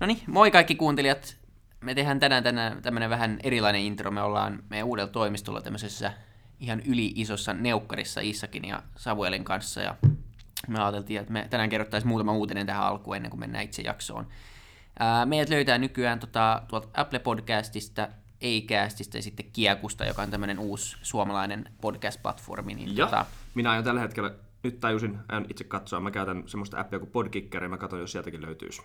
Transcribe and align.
No 0.00 0.06
niin, 0.06 0.20
moi 0.26 0.50
kaikki 0.50 0.74
kuuntelijat. 0.74 1.36
Me 1.80 1.94
tehdään 1.94 2.20
tänään, 2.20 2.42
tänään 2.42 2.82
tämmönen 2.82 3.10
vähän 3.10 3.38
erilainen 3.42 3.80
intro. 3.80 4.10
Me 4.10 4.22
ollaan 4.22 4.62
meidän 4.70 4.86
uudella 4.86 5.10
toimistolla 5.10 5.60
tämmöisessä 5.60 6.12
ihan 6.60 6.80
yli-isossa 6.80 7.52
neukkarissa 7.52 8.20
Issakin 8.20 8.64
ja 8.64 8.82
Samuelin 8.96 9.44
kanssa. 9.44 9.80
Ja 9.80 9.96
me 10.68 10.78
ajateltiin, 10.82 11.20
että 11.20 11.32
me 11.32 11.46
tänään 11.50 11.68
kerrottaisiin 11.68 12.08
muutama 12.08 12.32
uutinen 12.32 12.66
tähän 12.66 12.82
alkuun 12.82 13.16
ennen 13.16 13.30
kuin 13.30 13.40
mennään 13.40 13.64
itse 13.64 13.82
jaksoon. 13.82 14.26
Ää, 14.98 15.26
meidät 15.26 15.48
löytää 15.48 15.78
nykyään 15.78 16.18
tota, 16.18 16.62
tuolta 16.68 16.88
Apple 16.94 17.18
Podcastista, 17.18 18.08
Acastista 18.42 19.18
ja 19.18 19.22
sitten 19.22 19.46
Kiekusta, 19.52 20.04
joka 20.04 20.22
on 20.22 20.30
tämmöinen 20.30 20.58
uusi 20.58 20.96
suomalainen 21.02 21.64
podcast-platformi. 21.80 22.74
Niin, 22.74 22.96
Ja 22.96 23.04
tota, 23.04 23.26
minä 23.54 23.70
aion 23.70 23.84
tällä 23.84 24.00
hetkellä, 24.00 24.30
nyt 24.62 24.80
tajusin, 24.80 25.18
aion 25.28 25.46
itse 25.48 25.64
katsoa, 25.64 26.00
mä 26.00 26.10
käytän 26.10 26.42
semmoista 26.46 26.80
appia 26.80 26.98
kuin 26.98 27.10
Podkicker 27.10 27.62
ja 27.62 27.68
mä 27.68 27.78
katson, 27.78 28.00
jos 28.00 28.12
sieltäkin 28.12 28.42
löytyisi. 28.42 28.82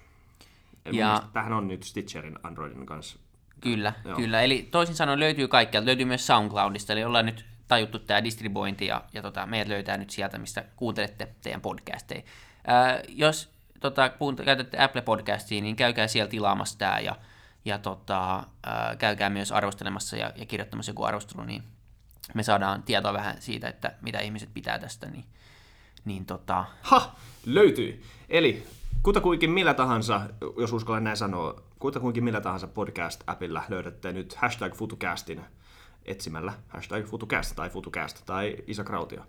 Ja- 0.91 1.23
tähän 1.33 1.53
on 1.53 1.67
nyt 1.67 1.83
Stitcherin 1.83 2.39
Androidin 2.43 2.85
kanssa. 2.85 3.19
Kyllä, 3.61 3.93
Joo. 4.05 4.15
kyllä. 4.15 4.41
Eli 4.41 4.67
toisin 4.71 4.95
sanoen 4.95 5.19
löytyy 5.19 5.47
kaikkialta. 5.47 5.85
Löytyy 5.85 6.05
myös 6.05 6.27
SoundCloudista, 6.27 6.93
eli 6.93 7.03
ollaan 7.03 7.25
nyt 7.25 7.45
tajuttu 7.67 7.99
tämä 7.99 8.23
distribuointi 8.23 8.85
ja, 8.85 9.03
ja 9.13 9.21
tota, 9.21 9.45
meidät 9.45 9.67
löytää 9.67 9.97
nyt 9.97 10.09
sieltä, 10.09 10.37
mistä 10.37 10.65
kuuntelette 10.75 11.27
teidän 11.41 11.61
podcasteja. 11.61 12.21
Ää, 12.67 13.01
jos 13.07 13.49
tota, 13.79 14.07
puhunt- 14.07 14.45
käytätte 14.45 14.83
Apple 14.83 15.01
Podcastia, 15.01 15.61
niin 15.61 15.75
käykää 15.75 16.07
siellä 16.07 16.29
tilaamassa 16.29 16.77
tämä 16.77 16.99
ja, 16.99 17.15
ja 17.65 17.77
tota, 17.77 18.43
ää, 18.65 18.95
käykää 18.95 19.29
myös 19.29 19.51
arvostelemassa 19.51 20.17
ja, 20.17 20.31
ja 20.35 20.45
kirjoittamassa 20.45 20.89
joku 20.89 21.03
arvostelu, 21.03 21.43
niin 21.43 21.63
me 22.33 22.43
saadaan 22.43 22.83
tietoa 22.83 23.13
vähän 23.13 23.41
siitä, 23.41 23.67
että 23.67 23.93
mitä 24.01 24.19
ihmiset 24.19 24.49
pitää 24.53 24.79
tästä, 24.79 25.07
niin, 25.07 25.25
niin 26.05 26.25
tota, 26.25 26.65
Ha! 26.81 27.15
Löytyi! 27.45 28.03
Eli 28.29 28.67
kutakuinkin 29.03 29.51
millä 29.51 29.73
tahansa, 29.73 30.21
jos 30.57 30.73
uskallan 30.73 31.03
näin 31.03 31.17
sanoa, 31.17 31.61
kutakuinkin 31.79 32.23
millä 32.23 32.41
tahansa 32.41 32.67
podcast-appilla 32.67 33.61
löydätte 33.69 34.11
nyt 34.11 34.35
hashtag 34.35 34.75
FutuCastin 34.75 35.41
etsimällä 36.05 36.53
hashtag 36.67 37.05
FutuCast 37.05 37.55
tai 37.55 37.69
FutuCast 37.69 38.25
tai 38.25 38.55
Isak 38.67 38.89
Rautio. 38.89 39.21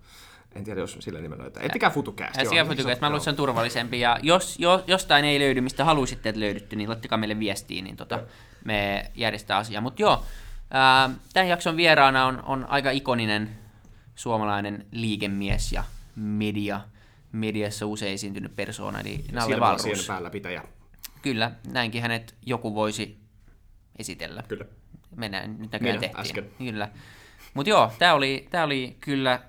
En 0.55 0.63
tiedä, 0.63 0.79
jos 0.79 0.97
sillä 0.99 1.21
nimellä 1.21 1.41
löytää. 1.41 1.61
Siellä 1.61 2.63
niin 2.63 2.67
Futucast, 2.67 2.95
se 2.95 3.01
mä 3.01 3.09
luulen, 3.09 3.23
se 3.23 3.29
on 3.29 3.35
turvallisempi. 3.35 3.99
Ja 3.99 4.19
jos 4.21 4.59
jo, 4.59 4.83
jostain 4.87 5.25
ei 5.25 5.39
löydy, 5.39 5.61
mistä 5.61 5.85
haluaisitte, 5.85 6.29
että 6.29 6.39
löydytte, 6.39 6.75
niin 6.75 6.89
laittakaa 6.89 7.17
meille 7.17 7.39
viestiä, 7.39 7.81
niin 7.81 7.95
tota, 7.95 8.19
me 8.65 9.11
järjestää 9.15 9.57
asiaa. 9.57 9.81
Mutta 9.81 10.01
joo, 10.01 10.23
ää, 10.71 11.09
tämän 11.33 11.49
jakson 11.49 11.77
vieraana 11.77 12.25
on, 12.25 12.43
on 12.45 12.65
aika 12.69 12.91
ikoninen 12.91 13.49
suomalainen 14.15 14.85
liikemies 14.91 15.71
ja 15.71 15.83
media, 16.15 16.81
mediassa 17.31 17.85
usein 17.85 18.13
esiintynyt 18.13 18.55
persoona, 18.55 18.99
eli 18.99 19.25
Nalle 19.31 19.59
Valrus. 19.59 20.07
päällä 20.07 20.29
pitäjä. 20.29 20.63
Kyllä, 21.21 21.51
näinkin 21.71 22.01
hänet 22.01 22.35
joku 22.45 22.75
voisi 22.75 23.17
esitellä. 23.99 24.43
Kyllä. 24.47 24.65
Mennään, 25.15 25.57
nyt 25.59 25.71
näköjään 25.71 25.99
Minä 25.99 26.07
tehtiin. 26.13 26.21
äsken. 26.21 26.51
Kyllä. 26.57 26.89
Mutta 27.53 27.69
joo, 27.69 27.91
tämä 27.99 28.13
oli, 28.13 28.47
tää 28.49 28.63
oli 28.63 28.97
kyllä 28.99 29.39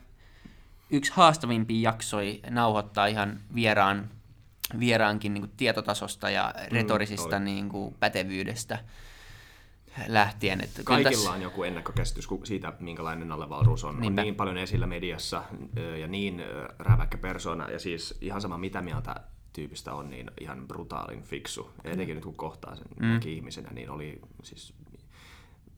yksi 0.91 1.13
haastavimpia 1.15 1.91
jaksoi 1.91 2.41
nauhoittaa 2.51 3.07
ihan 3.07 3.41
vieraan, 3.55 4.11
vieraankin 4.79 5.35
niin 5.35 5.51
tietotasosta 5.57 6.31
ja 6.31 6.55
retorisista 6.73 7.37
oli. 7.37 7.45
niin 7.45 7.69
kuin, 7.69 7.95
pätevyydestä 8.01 8.79
lähtien. 10.07 10.61
Että 10.61 10.83
Kaikilla 10.85 11.11
tässä- 11.11 11.31
on 11.31 11.43
joku 11.43 11.63
ennakkokäsitys 11.63 12.29
siitä, 12.45 12.73
minkälainen 12.81 13.29
Nalle 13.29 13.49
Valruus 13.49 13.85
on. 13.85 14.01
Niinpä. 14.01 14.21
On 14.21 14.25
niin 14.25 14.35
paljon 14.35 14.59
esillä 14.59 14.87
mediassa 14.87 15.45
ja 16.01 16.07
niin 16.07 16.43
räväkkä 16.79 17.19
persona. 17.19 17.71
Ja 17.71 17.79
siis 17.79 18.19
ihan 18.21 18.41
sama 18.41 18.59
mitä 18.59 18.83
mieltä 18.83 19.15
tyypistä 19.53 19.95
on, 19.95 20.11
niin 20.11 20.31
ihan 20.41 20.69
brutaalin 20.69 21.23
fiksu. 21.23 21.71
Ja 21.85 21.91
etenkin 21.91 22.15
nyt 22.15 22.25
kun 22.25 22.35
kohtaa 22.35 22.77
sen 22.77 22.87
mm. 23.01 23.21
ihmisenä, 23.25 23.71
niin 23.71 23.91
oli 23.91 24.21
siis 24.43 24.75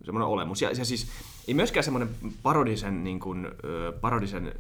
semmoinen 0.04 0.28
olemus. 0.28 0.62
Ja, 0.62 0.70
ja 0.70 0.84
siis 0.84 1.10
ei 1.48 1.54
myöskään 1.54 1.84
semmoinen 1.84 2.10
parodisen, 2.42 3.04
niin 3.04 3.20
kuin, 3.20 3.48
parodisen 4.00 4.54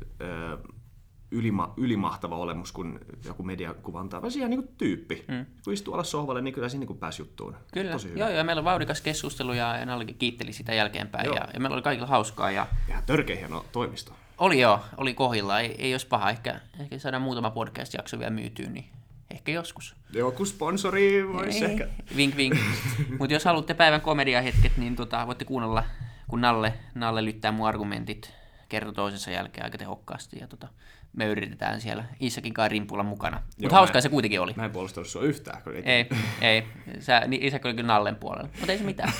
ylima, 1.30 1.74
ylimahtava 1.76 2.36
olemus, 2.36 2.72
kun 2.72 3.00
joku 3.24 3.42
mediakuva 3.42 4.00
antaa, 4.00 4.22
vaan 4.22 4.30
se 4.32 4.38
ihan 4.38 4.50
niin 4.50 4.62
kuin 4.62 4.74
tyyppi. 4.78 5.24
Mm. 5.28 5.46
Kun 5.64 5.72
istuu 5.72 5.94
alas 5.94 6.10
sohvalle, 6.10 6.42
niin 6.42 6.54
kyllä 6.54 6.68
siinä 6.68 6.80
niin 6.80 6.86
kuin 6.86 6.98
pääsi 6.98 7.22
juttuun. 7.22 7.56
Kyllä, 7.72 7.92
Tosi 7.92 8.08
hyvä. 8.08 8.18
joo, 8.20 8.28
joo, 8.30 8.44
meillä 8.44 8.60
on 8.60 8.64
vauhdikas 8.64 9.00
keskustelu 9.00 9.52
ja 9.52 9.76
ja 9.76 9.86
Nallekin 9.86 10.18
kiitteli 10.18 10.52
sitä 10.52 10.74
jälkeenpäin 10.74 11.26
Joo. 11.26 11.34
ja, 11.34 11.48
ja, 11.54 11.60
meillä 11.60 11.74
oli 11.74 11.82
kaikilla 11.82 12.06
hauskaa 12.08 12.50
ja 12.50 12.66
Ja 12.88 13.02
törkeä 13.06 13.36
hieno 13.36 13.64
toimisto. 13.72 14.12
oli 14.38 14.60
joo, 14.60 14.80
oli 14.96 15.14
kohilla, 15.14 15.60
ei, 15.60 15.74
ei 15.78 15.94
olisi 15.94 16.06
paha, 16.06 16.30
ehkä, 16.30 16.60
ehkä 16.80 16.98
saadaan 16.98 17.22
muutama 17.22 17.50
podcast-jakso 17.50 18.18
vielä 18.18 18.30
myytyä, 18.30 18.66
niin 18.70 18.84
ehkä 19.30 19.52
joskus. 19.52 19.96
Joku 20.12 20.44
sponsori 20.44 21.28
voisi 21.32 21.64
ehkä. 21.64 21.88
Vink 22.16 22.36
vink. 22.36 22.54
Mutta 23.18 23.32
jos 23.34 23.44
haluatte 23.44 23.74
päivän 23.74 24.00
komediahetket, 24.00 24.76
niin 24.76 24.96
tota, 24.96 25.26
voitte 25.26 25.44
kuunnella, 25.44 25.84
kun 26.28 26.40
Nalle, 26.40 26.74
Nalle 26.94 27.24
lyttää 27.24 27.52
mun 27.52 27.68
argumentit 27.68 28.32
kerta 28.70 28.92
toisensa 28.92 29.30
jälkeen 29.30 29.64
aika 29.64 29.78
tehokkaasti. 29.78 30.38
Ja 30.38 30.48
tota, 30.48 30.68
me 31.12 31.26
yritetään 31.26 31.80
siellä 31.80 32.04
Issakin 32.20 32.54
kai 32.54 32.68
rimpulla 32.68 33.02
mukana. 33.02 33.42
Mutta 33.62 33.76
hauskaa 33.76 34.00
se 34.00 34.08
kuitenkin 34.08 34.40
oli. 34.40 34.52
Mä 34.56 34.64
en 34.64 34.70
puolustanut 34.70 35.08
sua 35.08 35.22
yhtään. 35.22 35.62
Kun 35.62 35.72
Ei, 35.84 36.08
ei. 36.40 36.66
Sä, 37.00 37.22
niin 37.26 37.42
Isak 37.42 37.64
oli 37.64 37.74
kyllä 37.74 37.86
Nallen 37.86 38.16
puolella. 38.16 38.48
Mutta 38.58 38.72
ei 38.72 38.78
se 38.78 38.84
mitään. 38.84 39.12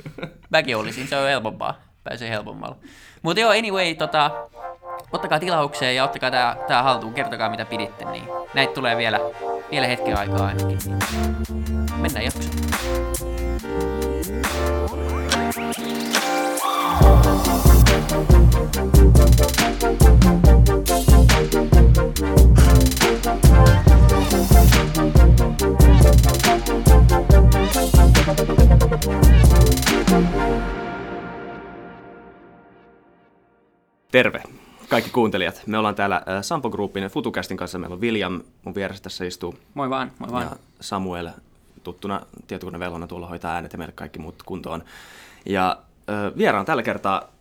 Mäkin 0.50 0.76
olisin, 0.76 1.08
se 1.08 1.16
on 1.16 1.28
helpompaa. 1.28 1.80
Pääsee 2.04 2.30
helpommalla. 2.30 2.76
Mutta 3.22 3.40
joo, 3.40 3.50
anyway, 3.50 3.94
tota, 3.94 4.30
ottakaa 5.12 5.40
tilaukseen 5.40 5.96
ja 5.96 6.04
ottakaa 6.04 6.30
tää, 6.30 6.56
tää 6.68 6.82
haltuun. 6.82 7.14
Kertokaa 7.14 7.50
mitä 7.50 7.64
piditte, 7.64 8.04
niin 8.04 8.24
näitä 8.54 8.72
tulee 8.72 8.96
vielä, 8.96 9.20
vielä 9.70 9.86
hetken 9.86 10.18
aikaa 10.18 10.46
ainakin. 10.46 10.78
Mennään 11.96 12.24
jaksoon. 12.24 12.54
Terve 34.18 34.42
kaikki 34.88 35.10
kuuntelijat. 35.10 35.62
Me 35.66 35.78
ollaan 35.78 35.94
täällä 35.94 36.16
äh, 36.16 36.42
Sampo 36.42 36.70
Groupin 36.70 37.04
FutuCastin 37.04 37.56
kanssa. 37.56 37.78
Meillä 37.78 37.94
on 37.94 38.00
William, 38.00 38.42
mun 38.64 38.74
vieressä 38.74 39.02
tässä 39.02 39.24
istuu, 39.24 39.54
Moi 39.74 39.90
vaan, 39.90 40.12
moi 40.18 40.30
vaan. 40.32 40.42
ja 40.44 40.56
Samuel 40.80 41.28
tuttuna 41.84 42.20
tietokonevelhona 42.46 43.06
tuolla 43.06 43.26
hoitaa 43.26 43.54
äänet 43.54 43.72
ja 43.72 43.78
meille 43.78 43.92
kaikki 43.92 44.18
muut 44.18 44.42
kuntoon. 44.42 44.84
Ja 45.46 45.78
äh, 46.10 46.36
vieraan 46.38 46.66
tällä 46.66 46.82
kertaa 46.82 47.32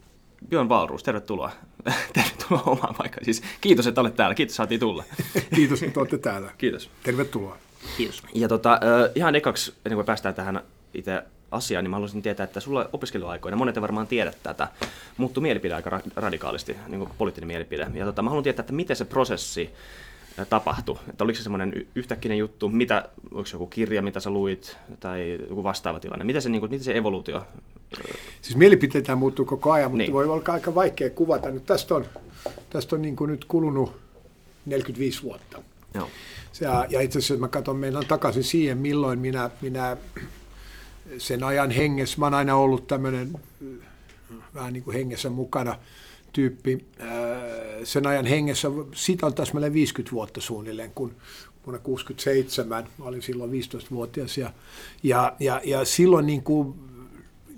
Björn 0.49 0.69
Valruus, 0.69 1.03
tervetuloa. 1.03 1.51
tervetuloa 2.13 2.63
omaan 2.65 2.95
paikkaan. 2.95 3.25
Siis 3.25 3.43
kiitos, 3.61 3.87
että 3.87 4.01
olet 4.01 4.15
täällä. 4.15 4.35
Kiitos, 4.35 4.55
saatiin 4.55 4.79
tulla. 4.79 5.03
Kiitos, 5.55 5.83
että 5.83 5.99
olette 5.99 6.17
täällä. 6.17 6.51
Kiitos. 6.57 6.89
Tervetuloa. 7.03 7.57
Kiitos. 7.97 8.23
Ja 8.33 8.47
tota, 8.47 8.73
äh, 8.73 9.11
ihan 9.15 9.35
ekaksi, 9.35 9.73
ennen 9.85 9.97
kuin 9.97 10.05
päästään 10.05 10.35
tähän 10.35 10.61
itse 10.93 11.23
asiaan, 11.51 11.83
niin 11.83 11.89
mä 11.89 11.95
haluaisin 11.95 12.21
tietää, 12.21 12.43
että 12.43 12.59
sulla 12.59 12.89
opiskeluaikoina, 12.93 13.57
monet 13.57 13.77
ei 13.77 13.81
varmaan 13.81 14.07
tiedä 14.07 14.33
tätä, 14.43 14.67
muuttui 15.17 15.41
mielipide 15.41 15.73
aika 15.73 15.89
ra- 15.89 16.11
radikaalisti, 16.15 16.75
niin 16.87 16.99
kuin 16.99 17.09
poliittinen 17.17 17.47
mielipide. 17.47 17.87
Ja 17.93 18.05
tota, 18.05 18.21
mä 18.21 18.29
haluan 18.29 18.43
tietää, 18.43 18.63
että 18.63 18.73
miten 18.73 18.95
se 18.95 19.05
prosessi 19.05 19.69
tapahtui. 20.49 20.97
Että 21.09 21.23
oliko 21.23 21.37
se 21.37 21.43
semmoinen 21.43 21.87
yhtäkkinen 21.95 22.37
juttu, 22.37 22.69
mitä, 22.69 23.09
oliko 23.31 23.45
se 23.45 23.55
joku 23.55 23.67
kirja, 23.67 24.01
mitä 24.01 24.19
sä 24.19 24.29
luit, 24.29 24.77
tai 24.99 25.39
joku 25.49 25.63
vastaava 25.63 25.99
tilanne. 25.99 26.25
Miten 26.25 26.41
se, 26.41 26.49
niin 26.49 26.59
kuin, 26.59 26.71
miten 26.71 26.85
se 26.85 26.97
evoluutio? 26.97 27.45
Siis 28.41 28.55
mielipiteitä 28.57 29.15
muuttuu 29.15 29.45
koko 29.45 29.71
ajan, 29.71 29.91
mutta 29.91 29.97
Niin. 29.97 30.13
voi 30.13 30.25
olla 30.25 30.53
aika 30.53 30.75
vaikea 30.75 31.09
kuvata. 31.09 31.49
Nyt 31.49 31.65
tästä 31.65 31.95
on, 31.95 32.05
tästä 32.69 32.95
on 32.95 33.01
niin 33.01 33.15
kuin 33.15 33.31
nyt 33.31 33.45
kulunut 33.45 33.95
45 34.65 35.23
vuotta. 35.23 35.61
Joo. 35.93 36.09
Ja, 36.61 36.85
ja 36.89 37.01
itse 37.01 37.19
asiassa 37.19 37.33
jos 37.33 37.41
mä 37.41 37.47
katson, 37.47 37.75
meillä 37.77 37.99
on 37.99 38.05
takaisin 38.05 38.43
siihen, 38.43 38.77
milloin 38.77 39.19
minä, 39.19 39.49
minä 39.61 39.97
sen 41.17 41.43
ajan 41.43 41.71
hengessä, 41.71 42.19
mä 42.19 42.25
oon 42.25 42.33
aina 42.33 42.55
ollut 42.55 42.87
tämmöinen 42.87 43.33
vähän 44.53 44.73
niin 44.73 44.83
kuin 44.83 44.97
hengessä 44.97 45.29
mukana 45.29 45.79
tyyppi. 46.33 46.85
Ää, 46.99 47.07
Sen 47.83 48.07
ajan 48.07 48.25
hengessä, 48.25 48.67
siitä 48.95 49.25
on 49.25 49.33
täsmälleen 49.33 49.73
50 49.73 50.11
vuotta 50.11 50.41
suunnilleen, 50.41 50.91
kun 50.91 51.15
vuonna 51.65 51.79
67, 51.79 52.87
mä 52.97 53.05
olin 53.05 53.21
silloin 53.21 53.51
15-vuotias, 53.51 54.37
ja, 54.37 54.53
ja, 55.03 55.35
ja, 55.39 55.61
ja 55.63 55.85
silloin 55.85 56.25
niin 56.25 56.43
kuin, 56.43 56.73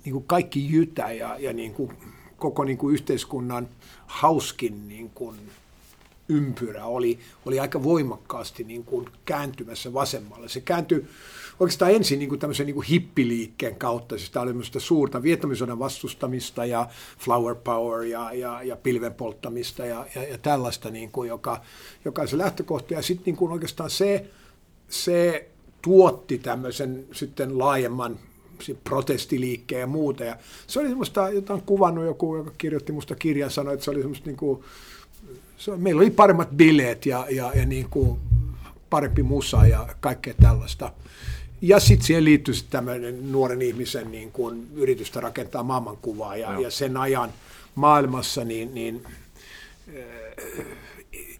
niin 0.05 0.13
kuin 0.13 0.23
kaikki 0.27 0.71
jytä 0.73 1.11
ja, 1.11 1.39
ja 1.39 1.53
niin 1.53 1.73
kuin 1.73 1.91
koko 2.37 2.63
niin 2.63 2.77
kuin 2.77 2.93
yhteiskunnan 2.93 3.67
hauskin 4.07 4.87
niin 4.87 5.09
kuin 5.09 5.35
ympyrä 6.29 6.85
oli, 6.85 7.19
oli 7.45 7.59
aika 7.59 7.83
voimakkaasti 7.83 8.63
niin 8.63 8.83
kuin 8.83 9.05
kääntymässä 9.25 9.93
vasemmalle. 9.93 10.49
Se 10.49 10.61
kääntyi 10.61 11.05
oikeastaan 11.59 11.91
ensin 11.91 12.19
niin 12.19 12.29
kuin 12.29 12.39
tämmöisen 12.39 12.65
niin 12.65 12.73
kuin 12.73 12.87
hippiliikkeen 12.87 13.75
kautta. 13.75 14.17
Siis 14.17 14.29
tämä 14.29 14.43
oli 14.43 14.51
tämmöistä 14.51 14.79
suurta 14.79 15.23
vietnamisodan 15.23 15.79
vastustamista 15.79 16.65
ja 16.65 16.87
flower 17.19 17.55
power 17.55 18.03
ja, 18.03 18.33
ja, 18.33 18.63
ja 18.63 18.75
pilven 18.75 19.13
polttamista 19.13 19.85
ja, 19.85 20.05
ja, 20.15 20.23
ja 20.23 20.37
tällaista, 20.37 20.89
niin 20.89 21.11
kuin, 21.11 21.29
joka, 21.29 21.61
joka 22.05 22.21
on 22.21 22.27
se 22.27 22.37
lähtökohta. 22.37 22.93
Ja 22.93 23.01
sitten 23.01 23.25
niin 23.25 23.35
kuin 23.35 23.51
oikeastaan 23.51 23.89
se, 23.89 24.25
se 24.89 25.49
tuotti 25.81 26.37
tämmöisen 26.37 27.05
sitten 27.11 27.57
laajemman 27.57 28.19
protestiliikkeen 28.83 29.81
ja 29.81 29.87
muuta. 29.87 30.23
Ja 30.23 30.37
se 30.67 30.79
oli 30.79 30.87
semmoista, 30.87 31.29
jota 31.29 31.53
on 31.53 31.61
kuvannut 31.61 32.05
joku, 32.05 32.35
joka 32.35 32.51
kirjoitti 32.57 32.91
musta 32.91 33.15
kirjan, 33.15 33.51
sanoi, 33.51 33.73
että 33.73 33.83
se 33.83 33.91
oli 33.91 34.01
semmoista 34.01 34.25
niin 34.25 34.37
kuin, 34.37 34.63
se, 35.57 35.77
meillä 35.77 35.99
oli 35.99 36.11
paremmat 36.11 36.49
bileet 36.55 37.05
ja, 37.05 37.25
ja, 37.29 37.51
ja 37.55 37.65
niin 37.65 37.89
kuin 37.89 38.19
parempi 38.89 39.23
musa 39.23 39.65
ja 39.65 39.87
kaikkea 39.99 40.33
tällaista. 40.41 40.91
Ja 41.61 41.79
sitten 41.79 42.07
siihen 42.07 42.25
liittyy 42.25 42.53
tämmöinen 42.69 43.31
nuoren 43.31 43.61
ihmisen 43.61 44.11
niin 44.11 44.31
kuin 44.31 44.67
yritystä 44.75 45.19
rakentaa 45.19 45.63
maailmankuvaa 45.63 46.35
ja, 46.35 46.53
no. 46.53 46.59
ja 46.59 46.71
sen 46.71 46.97
ajan 46.97 47.33
maailmassa 47.75 48.43
niin, 48.43 48.73
niin 48.73 49.03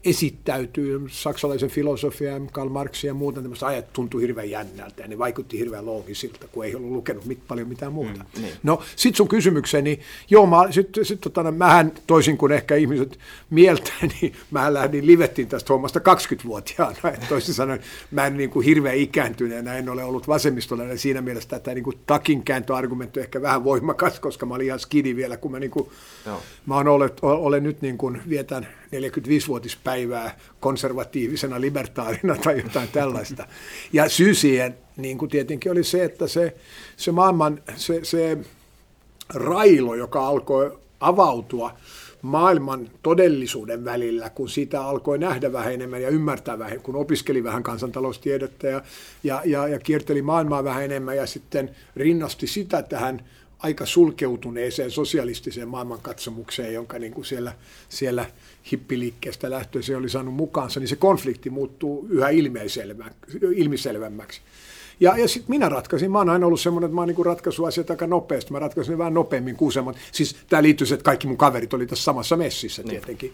esittäytyy 0.04 1.06
saksalaisen 1.08 1.70
filosofian, 1.70 2.48
Karl 2.52 2.68
Marx 2.68 3.04
ja 3.04 3.14
muuta, 3.14 3.40
tämmöistä 3.42 3.66
ajat 3.66 3.92
tuntui 3.92 4.22
hirveän 4.22 4.50
jännältä 4.50 5.02
ja 5.02 5.08
ne 5.08 5.18
vaikutti 5.18 5.58
hirveän 5.58 5.86
loogisilta, 5.86 6.48
kun 6.48 6.64
ei 6.64 6.74
ollut 6.74 6.90
lukenut 6.90 7.24
mit, 7.24 7.38
paljon 7.48 7.68
mitään 7.68 7.92
muuta. 7.92 8.24
Mm, 8.36 8.42
niin. 8.42 8.54
No 8.62 8.82
sit 8.96 9.16
sun 9.16 9.28
kysymykseni, 9.28 10.00
joo, 10.30 10.46
mä, 10.46 10.56
sit, 10.70 10.88
sit, 11.02 11.20
tota, 11.20 11.52
mähän 11.52 11.92
toisin 12.06 12.38
kuin 12.38 12.52
ehkä 12.52 12.74
ihmiset 12.74 13.18
mieltä, 13.50 13.92
niin 14.20 14.32
mä 14.50 14.74
lähdin 14.74 15.06
livettiin 15.06 15.48
tästä 15.48 15.72
hommasta 15.72 16.00
20-vuotiaana, 16.00 16.96
että 17.14 17.26
toisin 17.28 17.54
sanoen 17.54 17.80
mä 18.10 18.26
en 18.26 18.36
niin 18.36 18.50
kuin 18.50 18.66
hirveän 18.66 18.96
ikääntyneenä, 18.96 19.74
en 19.74 19.88
ole 19.88 20.04
ollut 20.04 20.28
vasemmistolainen 20.28 20.98
siinä 20.98 21.20
mielessä, 21.20 21.56
että 21.56 21.74
niin 21.74 21.84
kuin 21.84 21.98
takinkääntöargumentti 22.06 23.20
on 23.20 23.24
ehkä 23.24 23.42
vähän 23.42 23.64
voimakas, 23.64 24.20
koska 24.20 24.46
mä 24.46 24.54
olin 24.54 24.66
ihan 24.66 24.80
skidi 24.80 25.16
vielä, 25.16 25.36
kun 25.36 25.50
mä, 25.50 25.58
niin 25.58 25.70
kuin, 25.70 25.88
mä 26.66 26.76
olen, 26.76 27.10
olen 27.22 27.62
nyt 27.62 27.82
niin 27.82 27.98
kuin 27.98 28.22
vietän 28.28 28.68
45-vuotispäivää 29.90 30.36
konservatiivisena 30.60 31.60
libertaarina 31.60 32.36
tai 32.36 32.60
jotain 32.64 32.88
tällaista. 32.88 33.46
Ja 33.92 34.08
syy 34.08 34.34
siihen 34.34 34.76
niin 34.96 35.18
kuin 35.18 35.30
tietenkin 35.30 35.72
oli 35.72 35.84
se, 35.84 36.04
että 36.04 36.26
se, 36.26 36.56
se 36.96 37.12
maailman, 37.12 37.62
se, 37.76 38.00
se 38.02 38.38
railo, 39.34 39.94
joka 39.94 40.26
alkoi 40.26 40.78
avautua 41.00 41.76
maailman 42.22 42.90
todellisuuden 43.02 43.84
välillä, 43.84 44.30
kun 44.30 44.48
sitä 44.48 44.82
alkoi 44.84 45.18
nähdä 45.18 45.52
vähän 45.52 45.72
enemmän 45.72 46.02
ja 46.02 46.08
ymmärtää 46.08 46.58
vähän, 46.58 46.80
kun 46.80 46.96
opiskeli 46.96 47.44
vähän 47.44 47.62
kansantaloustiedettä 47.62 48.68
ja, 48.68 48.82
ja, 49.24 49.42
ja, 49.44 49.68
ja 49.68 49.78
kierteli 49.78 50.22
maailmaa 50.22 50.64
vähän 50.64 50.84
enemmän 50.84 51.16
ja 51.16 51.26
sitten 51.26 51.70
rinnasti 51.96 52.46
sitä 52.46 52.82
tähän 52.82 53.24
aika 53.62 53.86
sulkeutuneeseen 53.86 54.90
sosialistiseen 54.90 55.68
maailmankatsomukseen, 55.68 56.74
jonka 56.74 56.98
niin 56.98 57.12
kuin 57.12 57.24
siellä, 57.24 57.52
siellä 57.88 58.26
hippiliikkeestä 58.72 59.50
lähtöisin 59.50 59.96
oli 59.96 60.08
saanut 60.08 60.34
mukaansa, 60.34 60.80
niin 60.80 60.88
se 60.88 60.96
konflikti 60.96 61.50
muuttuu 61.50 62.06
yhä 62.10 62.28
ilmiselvämmäksi. 63.56 64.40
Ja, 65.00 65.18
ja 65.18 65.28
sitten 65.28 65.50
minä 65.50 65.68
ratkaisin, 65.68 66.10
mä 66.10 66.18
oon 66.18 66.28
aina 66.28 66.46
ollut 66.46 66.60
semmoinen, 66.60 66.86
että 66.86 66.94
mä 66.94 67.00
oon 67.00 67.08
niin 67.08 67.26
ratkaisu 67.26 67.64
asiat 67.64 67.90
aika 67.90 68.06
nopeasti, 68.06 68.52
mä 68.52 68.58
ratkaisin 68.58 68.98
vähän 68.98 69.14
nopeammin 69.14 69.56
kuin 69.56 69.66
useammat. 69.66 69.96
Siis 70.12 70.36
tämä 70.48 70.62
liittyy 70.62 70.86
siihen, 70.86 70.98
että 70.98 71.04
kaikki 71.04 71.26
mun 71.26 71.36
kaverit 71.36 71.74
oli 71.74 71.86
tässä 71.86 72.04
samassa 72.04 72.36
messissä 72.36 72.82
niin. 72.82 72.90
tietenkin. 72.90 73.32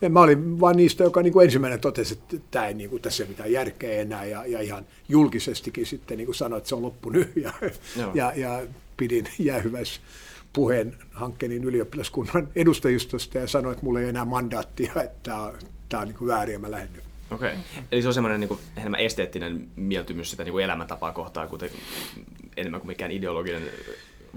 Ja 0.00 0.10
mä 0.10 0.20
olin 0.20 0.60
vain 0.60 0.76
niistä, 0.76 1.04
joka 1.04 1.22
niin 1.22 1.32
kuin 1.32 1.44
ensimmäinen 1.44 1.80
totesi, 1.80 2.14
että 2.14 2.36
tämä 2.50 2.66
ei, 2.66 2.74
niin 2.74 2.90
kuin, 2.90 3.02
tässä 3.02 3.22
ei 3.22 3.28
mitään 3.28 3.52
järkeä 3.52 4.00
enää, 4.00 4.24
ja, 4.24 4.46
ja 4.46 4.60
ihan 4.60 4.86
julkisestikin 5.08 5.86
sitten 5.86 6.18
niin 6.18 6.26
kuin 6.26 6.36
sanoi, 6.36 6.56
että 6.56 6.68
se 6.68 6.74
on 6.74 6.82
loppu 6.82 7.10
nyt, 7.10 7.30
ja, 7.36 7.52
ja, 8.14 8.32
ja 8.36 8.62
pidin 8.96 9.28
jäähyväis 9.38 10.00
puheen 10.52 10.96
Hankkenin 11.12 11.64
ylioppilaskunnan 11.64 12.48
edustajistosta 12.56 13.38
ja 13.38 13.46
sanoi, 13.46 13.72
että 13.72 13.84
mulla 13.84 14.00
ei 14.00 14.08
enää 14.08 14.24
mandaattia, 14.24 14.92
että 15.04 15.52
tämä 15.88 16.02
on 16.02 16.08
niin 16.08 16.26
väärin 16.26 16.52
ja 16.52 16.58
mä 16.58 16.70
lähden 16.70 16.92
nyt. 16.92 17.04
Okei. 17.30 17.52
Okay. 17.52 17.62
Eli 17.92 18.02
se 18.02 18.08
on 18.08 18.14
semmoinen 18.14 18.40
niin 18.40 18.58
enemmän 18.76 19.00
esteettinen 19.00 19.68
mieltymys 19.76 20.30
sitä 20.30 20.44
niin 20.44 20.52
kuin 20.52 20.64
elämäntapaa 20.64 21.12
kohtaan, 21.12 21.48
kuten 21.48 21.70
enemmän 22.56 22.80
kuin 22.80 22.88
mikään 22.88 23.10
ideologinen 23.10 23.62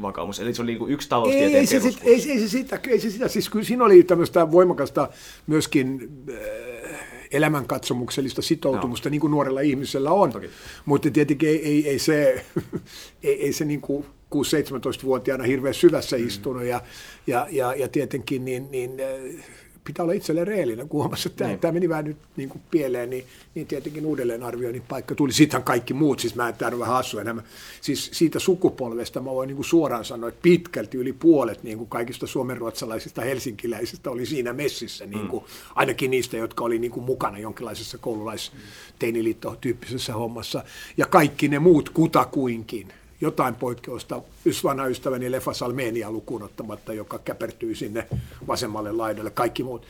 vakaumus. 0.02 0.40
Eli 0.40 0.54
se 0.54 0.62
oli 0.62 0.76
niin 0.76 0.90
yksi 0.90 1.10
taloustieteen 1.10 1.56
ei, 1.56 1.66
se, 1.66 1.80
sit, 1.80 2.00
ei, 2.04 2.32
ei, 2.32 2.40
se 2.40 2.48
sitä, 2.48 2.80
ei 2.88 3.00
se 3.00 3.10
sitä. 3.10 3.28
Siis 3.28 3.50
kyllä 3.50 3.66
siinä 3.66 3.84
oli 3.84 4.04
tämmöistä 4.04 4.52
voimakasta 4.52 5.10
myöskin 5.48 6.10
äh, 6.30 7.00
elämänkatsomuksellista 7.32 8.42
sitoutumusta, 8.42 9.10
no. 9.10 9.12
niin 9.12 9.22
kuin 9.22 9.32
nuorella 9.32 9.62
ihmisellä 9.62 10.12
on. 10.12 10.32
Toki. 10.32 10.50
Mutta 10.86 11.12
tietenkin 11.12 11.50
ei, 11.50 11.66
ei, 11.66 11.90
ei 11.90 12.00
se, 12.00 12.46
ei, 13.24 13.46
ei 13.46 13.54
se 13.54 13.66
niin 13.66 13.82
kuin 13.82 14.06
6-17-vuotiaana 14.36 15.44
hirveän 15.44 15.74
syvässä 15.74 16.18
mm. 16.18 16.28
istunut 16.28 16.64
ja, 16.64 16.82
ja, 17.28 17.48
ja, 17.52 17.76
ja 17.76 17.88
tietenkin 17.88 18.46
niin, 18.46 18.72
niin 18.72 18.92
äh, 19.00 19.46
pitää 19.86 20.04
olla 20.04 20.14
itselleen 20.14 20.48
reellinen, 20.48 20.90
kun 20.90 21.00
huomasi, 21.00 21.30
että 21.30 21.48
niin. 21.48 21.60
tämä 21.60 21.72
meni 21.72 21.90
vähän 21.90 22.06
nyt 22.06 22.18
niin 22.36 22.50
kuin 22.50 22.62
pieleen, 22.72 23.10
niin, 23.10 23.26
niin 23.56 23.68
tietenkin 23.68 24.06
uudelleenarvioinnin 24.06 24.84
paikka 24.88 25.16
tuli. 25.16 25.34
Sittenhän 25.34 25.64
kaikki 25.64 25.94
muut, 25.94 26.20
siis 26.20 26.36
mä 26.36 26.48
en 26.48 26.54
tämä 26.54 26.80
vähän 26.80 26.96
hassu 26.96 27.20
enemmän, 27.20 27.44
siis 27.82 28.10
siitä 28.14 28.40
sukupolvesta 28.40 29.20
mä 29.20 29.32
voin 29.32 29.48
niin 29.48 29.56
kuin 29.56 29.66
suoraan 29.66 30.06
sanoa, 30.06 30.30
että 30.30 30.42
pitkälti 30.42 30.98
yli 30.98 31.14
puolet 31.14 31.64
niin 31.64 31.78
kuin 31.78 31.90
kaikista 31.90 32.28
suomenruotsalaisista 32.28 33.22
helsinkiläisistä 33.22 34.10
oli 34.10 34.26
siinä 34.26 34.54
messissä, 34.54 35.06
niin 35.06 35.28
kuin, 35.28 35.44
mm. 35.44 35.50
ainakin 35.76 36.12
niistä, 36.12 36.38
jotka 36.38 36.64
oli 36.64 36.80
niin 36.80 36.92
kuin 36.92 37.04
mukana 37.04 37.38
jonkinlaisessa 37.38 37.98
koululais-teiniliitto-tyyppisessä 37.98 40.14
hommassa, 40.14 40.64
ja 40.98 41.06
kaikki 41.06 41.48
ne 41.48 41.60
muut 41.60 41.90
kutakuinkin 41.90 42.88
jotain 43.22 43.56
poikkeusta 43.56 44.22
vanha 44.64 44.88
ystäväni 44.88 45.32
Lefa 45.32 45.54
Salmenia 45.54 46.12
lukuun 46.12 46.44
ottamatta, 46.44 46.94
joka 46.94 47.20
käpertyi 47.20 47.76
sinne 47.76 48.08
vasemmalle 48.48 48.92
laidalle, 48.92 49.32
kaikki 49.32 49.64
muut. 49.64 49.88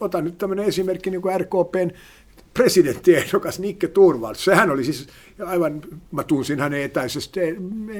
Otan 0.00 0.24
nyt 0.24 0.38
tämmöinen 0.38 0.64
esimerkki 0.64 1.10
niin 1.10 1.22
kuin 1.22 1.40
RKPn 1.40 1.90
presidenttiehdokas 2.54 3.58
Nikke 3.58 3.88
Turvald. 3.88 4.34
Sehän 4.34 4.70
oli 4.70 4.84
siis 4.84 5.08
aivan, 5.46 5.82
mä 6.12 6.24
tunsin 6.24 6.60
hänen 6.60 6.82
etäisesti, 6.82 7.40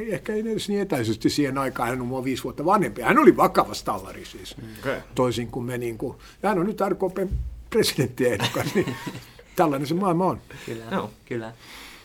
ehkä 0.08 0.32
ei 0.32 0.40
edes 0.40 0.68
niin 0.68 0.80
etäisesti 0.80 1.30
siihen 1.30 1.58
aikaan, 1.58 1.88
hän 1.88 2.00
on 2.00 2.06
mua 2.06 2.24
viisi 2.24 2.44
vuotta 2.44 2.64
vanhempi. 2.64 3.02
Hän 3.02 3.18
oli 3.18 3.36
vakava 3.36 3.74
stallari 3.74 4.24
siis, 4.24 4.56
okay. 4.80 5.00
toisin 5.14 5.50
kuin 5.50 5.66
me. 5.66 5.78
Niin 5.78 5.98
kuin, 5.98 6.16
hän 6.42 6.58
on 6.58 6.66
nyt 6.66 6.80
RKPn 6.88 7.28
presidenttiehdokas, 7.70 8.74
niin 8.74 8.94
tällainen 9.56 9.88
se 9.88 9.94
maailma 9.94 10.26
on. 10.26 10.40
Kyllä, 10.66 10.84
no. 10.90 11.10
kyllä. 11.24 11.52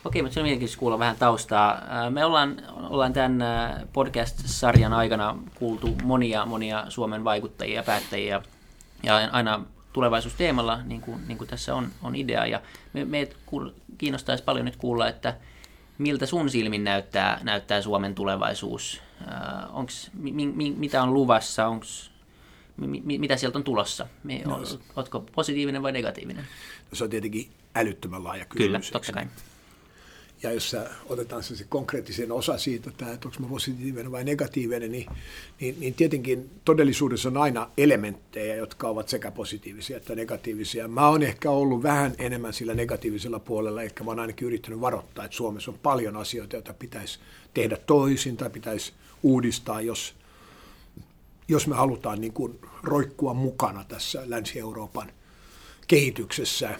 Okei, 0.05 0.21
mutta 0.21 0.33
se 0.33 0.39
on 0.39 0.43
mielenkiintoista 0.43 0.79
kuulla 0.79 0.99
vähän 0.99 1.15
taustaa. 1.15 1.81
Me 2.09 2.25
ollaan, 2.25 2.61
ollaan 2.89 3.13
tämän 3.13 3.43
podcast-sarjan 3.93 4.93
aikana 4.93 5.37
kuultu 5.55 5.95
monia, 6.03 6.45
monia 6.45 6.85
Suomen 6.89 7.23
vaikuttajia 7.23 7.75
ja 7.75 7.83
päättäjiä, 7.83 8.41
ja 9.03 9.29
aina 9.31 9.65
tulevaisuusteemalla, 9.93 10.79
niin 10.83 11.01
kuin, 11.01 11.27
niin 11.27 11.37
kuin 11.37 11.47
tässä 11.47 11.75
on, 11.75 11.87
on 12.03 12.15
idea. 12.15 12.45
Ja 12.45 12.61
me, 12.93 13.05
me 13.05 13.29
kiinnostaisi 13.97 14.43
paljon 14.43 14.65
nyt 14.65 14.75
kuulla, 14.75 15.07
että 15.07 15.37
miltä 15.97 16.25
sun 16.25 16.49
silmin 16.49 16.83
näyttää, 16.83 17.39
näyttää 17.43 17.81
Suomen 17.81 18.15
tulevaisuus? 18.15 19.01
Äh, 19.21 19.75
onks, 19.75 20.11
mi, 20.13 20.31
mi, 20.31 20.71
mitä 20.77 21.03
on 21.03 21.13
luvassa? 21.13 21.67
Onks, 21.67 22.11
mi, 22.77 23.17
mitä 23.17 23.37
sieltä 23.37 23.57
on 23.57 23.63
tulossa? 23.63 24.07
Me, 24.23 24.41
no, 24.45 24.61
oletko 24.95 25.19
positiivinen 25.19 25.83
vai 25.83 25.91
negatiivinen? 25.91 26.45
Se 26.93 27.03
on 27.03 27.09
tietenkin 27.09 27.51
älyttömän 27.75 28.23
laaja 28.23 28.45
kysymys. 28.45 28.89
Kyllä, 28.89 28.99
totta 28.99 29.13
kai. 29.13 29.25
Ja 30.43 30.51
jos 30.51 30.75
otetaan 31.09 31.43
se 31.43 31.65
konkreettisen 31.69 32.31
osa 32.31 32.57
siitä, 32.57 32.89
että, 32.89 33.13
että 33.13 33.27
onko 33.27 33.39
mä 33.39 33.47
positiivinen 33.47 34.11
vai 34.11 34.23
negatiivinen, 34.23 34.91
niin, 34.91 35.05
niin, 35.59 35.79
niin 35.79 35.93
tietenkin 35.93 36.49
todellisuudessa 36.65 37.29
on 37.29 37.37
aina 37.37 37.69
elementtejä, 37.77 38.55
jotka 38.55 38.87
ovat 38.87 39.09
sekä 39.09 39.31
positiivisia 39.31 39.97
että 39.97 40.15
negatiivisia. 40.15 40.87
Mä 40.87 41.07
oon 41.07 41.23
ehkä 41.23 41.51
ollut 41.51 41.83
vähän 41.83 42.13
enemmän 42.17 42.53
sillä 42.53 42.73
negatiivisella 42.73 43.39
puolella, 43.39 43.81
ehkä 43.81 44.03
mä 44.03 44.11
oon 44.11 44.19
ainakin 44.19 44.47
yrittänyt 44.47 44.81
varoittaa, 44.81 45.25
että 45.25 45.37
Suomessa 45.37 45.71
on 45.71 45.79
paljon 45.83 46.17
asioita, 46.17 46.55
joita 46.55 46.73
pitäisi 46.73 47.19
tehdä 47.53 47.77
toisin 47.77 48.37
tai 48.37 48.49
pitäisi 48.49 48.93
uudistaa, 49.23 49.81
jos, 49.81 50.15
jos 51.47 51.67
me 51.67 51.75
halutaan 51.75 52.21
niin 52.21 52.33
kuin 52.33 52.59
roikkua 52.83 53.33
mukana 53.33 53.83
tässä 53.83 54.23
Länsi-Euroopan 54.25 55.11
kehityksessä, 55.87 56.79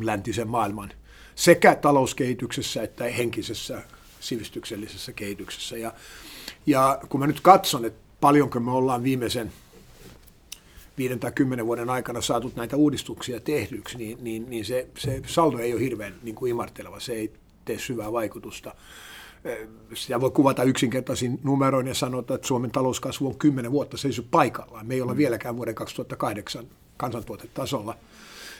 läntisen 0.00 0.48
maailman– 0.48 0.92
sekä 1.34 1.74
talouskehityksessä 1.74 2.82
että 2.82 3.04
henkisessä 3.04 3.82
sivistyksellisessä 4.20 5.12
kehityksessä. 5.12 5.76
Ja, 5.76 5.92
ja 6.66 7.00
kun 7.08 7.20
mä 7.20 7.26
nyt 7.26 7.40
katson, 7.40 7.84
että 7.84 8.00
paljonko 8.20 8.60
me 8.60 8.70
ollaan 8.70 9.02
viimeisen 9.02 9.52
viiden 10.98 11.20
tai 11.20 11.32
kymmenen 11.32 11.66
vuoden 11.66 11.90
aikana 11.90 12.20
saatu 12.20 12.52
näitä 12.56 12.76
uudistuksia 12.76 13.40
tehdyksi, 13.40 13.98
niin, 13.98 14.18
niin, 14.20 14.50
niin 14.50 14.64
se, 14.64 14.88
se 14.98 15.22
saldo 15.26 15.58
ei 15.58 15.72
ole 15.72 15.80
hirveän 15.80 16.14
niin 16.22 16.34
kuin 16.34 16.50
imarteleva, 16.50 17.00
se 17.00 17.12
ei 17.12 17.32
tee 17.64 17.78
syvää 17.78 18.12
vaikutusta. 18.12 18.74
Sitä 19.94 20.20
voi 20.20 20.30
kuvata 20.30 20.62
yksinkertaisin 20.62 21.40
numeroin 21.42 21.86
ja 21.86 21.94
sanoa, 21.94 22.20
että 22.20 22.38
Suomen 22.42 22.70
talouskasvu 22.70 23.26
on 23.26 23.38
kymmenen 23.38 23.72
vuotta 23.72 23.96
seissyt 23.96 24.30
paikallaan. 24.30 24.86
Me 24.86 24.94
ei 24.94 25.00
olla 25.00 25.16
vieläkään 25.16 25.56
vuoden 25.56 25.74
2008 25.74 26.64
kansantuotetasolla. 26.96 27.96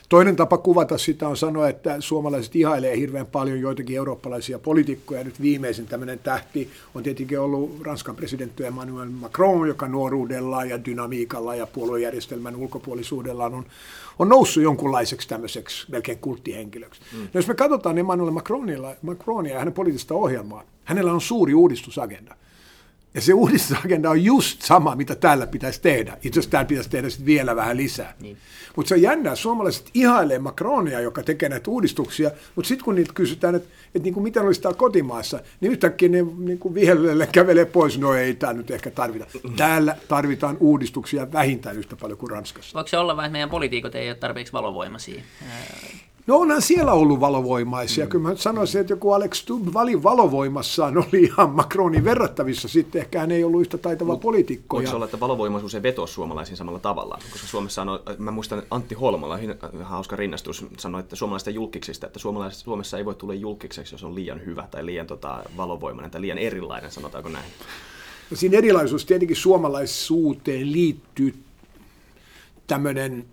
Toinen 0.08 0.36
tapa 0.36 0.58
kuvata 0.58 0.98
sitä 0.98 1.28
on 1.28 1.36
sanoa, 1.36 1.68
että 1.68 1.96
suomalaiset 2.00 2.56
ihailee 2.56 2.96
hirveän 2.96 3.26
paljon 3.26 3.60
joitakin 3.60 3.96
eurooppalaisia 3.96 4.58
poliitikkoja. 4.58 5.24
Nyt 5.24 5.42
viimeisin 5.42 5.86
tämmöinen 5.86 6.18
tähti 6.18 6.70
on 6.94 7.02
tietenkin 7.02 7.40
ollut 7.40 7.80
Ranskan 7.82 8.16
presidentti 8.16 8.64
Emmanuel 8.64 9.08
Macron, 9.08 9.68
joka 9.68 9.88
nuoruudella 9.88 10.64
ja 10.64 10.84
dynamiikalla 10.84 11.54
ja 11.54 11.66
puoluejärjestelmän 11.66 12.56
ulkopuolisuudellaan 12.56 13.54
on, 13.54 13.64
on 14.18 14.28
noussut 14.28 14.62
jonkunlaiseksi 14.62 15.28
tämmöiseksi 15.28 15.86
melkein 15.90 16.18
kulttihenkilöksi. 16.18 17.00
Mm. 17.12 17.20
No 17.20 17.28
jos 17.34 17.48
me 17.48 17.54
katsotaan 17.54 17.98
Emmanuel 17.98 18.30
Macronia, 18.30 18.94
Macronia 19.02 19.52
ja 19.52 19.58
hänen 19.58 19.74
poliittista 19.74 20.14
ohjelmaa, 20.14 20.62
hänellä 20.84 21.12
on 21.12 21.20
suuri 21.20 21.54
uudistusagenda. 21.54 22.34
Ja 23.14 23.20
se 23.20 23.34
uudistusagenda 23.34 24.10
on 24.10 24.24
just 24.24 24.62
sama, 24.62 24.96
mitä 24.96 25.14
täällä 25.14 25.46
pitäisi 25.46 25.80
tehdä. 25.80 26.12
Itse 26.22 26.40
asiassa 26.40 26.50
täällä 26.50 26.68
pitäisi 26.68 26.90
tehdä 26.90 27.08
sitten 27.08 27.26
vielä 27.26 27.56
vähän 27.56 27.76
lisää. 27.76 28.14
Niin. 28.20 28.36
Mutta 28.76 28.88
se 28.88 28.94
on 28.94 29.02
jännää, 29.02 29.34
suomalaiset 29.34 29.90
ihailee 29.94 30.38
Macronia, 30.38 31.00
joka 31.00 31.22
tekee 31.22 31.48
näitä 31.48 31.70
uudistuksia, 31.70 32.30
mutta 32.54 32.68
sitten 32.68 32.84
kun 32.84 32.94
niitä 32.94 33.12
kysytään, 33.14 33.54
että 33.54 33.68
et 33.94 34.02
niinku, 34.02 34.20
miten 34.20 34.42
olisi 34.42 34.60
täällä 34.60 34.76
kotimaassa, 34.76 35.40
niin 35.60 35.72
yhtäkkiä 35.72 36.08
ne 36.08 36.22
niinku 36.38 36.74
vihelle 36.74 37.28
kävelee 37.32 37.64
pois, 37.64 37.98
no 37.98 38.14
ei 38.14 38.34
tämä 38.34 38.52
nyt 38.52 38.70
ehkä 38.70 38.90
tarvita. 38.90 39.26
Täällä 39.56 39.96
tarvitaan 40.08 40.56
uudistuksia 40.60 41.32
vähintään 41.32 41.76
yhtä 41.76 41.96
paljon 41.96 42.18
kuin 42.18 42.30
Ranskassa. 42.30 42.74
Voiko 42.74 42.88
se 42.88 42.98
olla 42.98 43.16
vain, 43.16 43.26
että 43.26 43.32
meidän 43.32 43.50
poliitikot 43.50 43.94
ei 43.94 44.08
ole 44.08 44.16
tarpeeksi 44.16 44.52
valovoimaisia? 44.52 45.22
No 46.26 46.36
onhan 46.36 46.62
siellä 46.62 46.92
ollut 46.92 47.20
valovoimaisia. 47.20 48.04
Mm. 48.04 48.08
Kyllä 48.08 48.28
mä 48.28 48.36
sanoisin, 48.36 48.80
että 48.80 48.92
joku 48.92 49.12
Alex 49.12 49.36
Stubb 49.36 49.74
valin 49.74 50.02
valovoimassaan 50.02 50.98
oli 51.08 51.22
ihan 51.22 51.50
Macronin 51.50 52.04
verrattavissa. 52.04 52.68
Sitten 52.68 53.02
ehkä 53.02 53.20
hän 53.20 53.30
ei 53.30 53.44
ollut 53.44 53.60
yhtä 53.60 53.78
taitava 53.78 54.12
Mut 54.12 54.20
poliitikko. 54.20 54.76
Voiko 54.76 54.90
ja... 54.90 54.94
olla, 54.94 55.04
että 55.04 55.20
valovoimaisuus 55.20 55.74
ei 55.74 55.82
vetoa 55.82 56.06
suomalaisiin 56.06 56.56
samalla 56.56 56.78
tavalla? 56.78 57.18
Koska 57.32 57.46
Suomessa 57.46 57.82
on, 57.82 57.88
mä 58.18 58.30
muistan 58.30 58.62
Antti 58.70 58.94
Holmala, 58.94 59.38
hauska 59.82 60.16
rinnastus, 60.16 60.66
sanoi, 60.78 61.00
että 61.00 61.16
suomalaisista 61.16 61.50
julkiksista, 61.50 62.06
että 62.06 62.18
Suomessa 62.52 62.98
ei 62.98 63.04
voi 63.04 63.14
tulla 63.14 63.34
julkikseksi, 63.34 63.94
jos 63.94 64.04
on 64.04 64.14
liian 64.14 64.46
hyvä 64.46 64.68
tai 64.70 64.86
liian 64.86 65.06
tota, 65.06 65.42
valovoimainen 65.56 66.10
tai 66.10 66.20
liian 66.20 66.38
erilainen, 66.38 66.90
sanotaanko 66.90 67.28
näin? 67.28 67.46
No 68.30 68.36
siinä 68.36 68.58
erilaisuus 68.58 69.04
tietenkin 69.04 69.36
suomalaisuuteen 69.36 70.72
liittyy 70.72 71.34
tämmöinen 72.66 73.24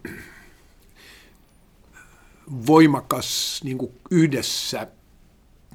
voimakas 2.67 3.61
niin 3.63 3.77
kuin 3.77 3.91
yhdessä 4.11 4.87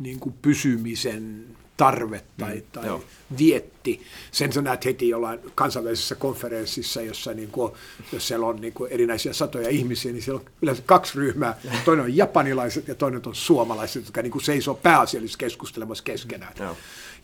niin 0.01 0.21
kuin 0.21 0.35
pysymisen 0.43 1.45
tarve 1.77 2.25
tai, 2.39 2.55
mm, 2.55 2.63
tai 2.73 2.99
vietti. 3.39 4.03
Sen 4.33 4.53
sä 4.53 4.63
näet 4.63 4.85
heti 4.85 5.09
jollain 5.09 5.41
kansainvälisessä 5.55 6.15
konferenssissa, 6.15 7.03
jossa 7.03 7.35
niin 7.35 7.51
kuin, 7.51 7.73
jos 8.13 8.29
siellä 8.29 8.47
on 8.47 8.61
niin 8.61 8.73
kuin 8.73 8.93
erinäisiä 8.93 9.33
satoja 9.33 9.69
ihmisiä, 9.69 10.13
niin 10.13 10.23
siellä 10.23 10.41
on 10.41 10.51
yleensä 10.63 10.83
kaksi 10.87 11.19
ryhmää. 11.19 11.59
Toinen 11.85 12.05
on 12.05 12.17
japanilaiset 12.17 12.89
ja 12.89 12.95
toinen 12.95 13.23
on 13.27 13.35
suomalaiset, 13.35 14.05
jotka 14.05 14.23
niin 14.23 14.33
kuin 14.33 14.43
seisoo 14.43 14.75
pääasiallisesti 14.75 15.39
keskustelemassa 15.39 16.05
keskenään. 16.05 16.55
Mm, 16.61 16.67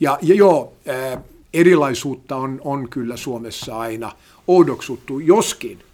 ja, 0.00 0.18
ja 0.22 0.34
joo, 0.34 0.72
erilaisuutta 1.54 2.36
on, 2.36 2.60
on 2.64 2.88
kyllä 2.88 3.16
Suomessa 3.16 3.78
aina 3.78 4.12
oudoksuttu, 4.46 5.18
joskin– 5.18 5.82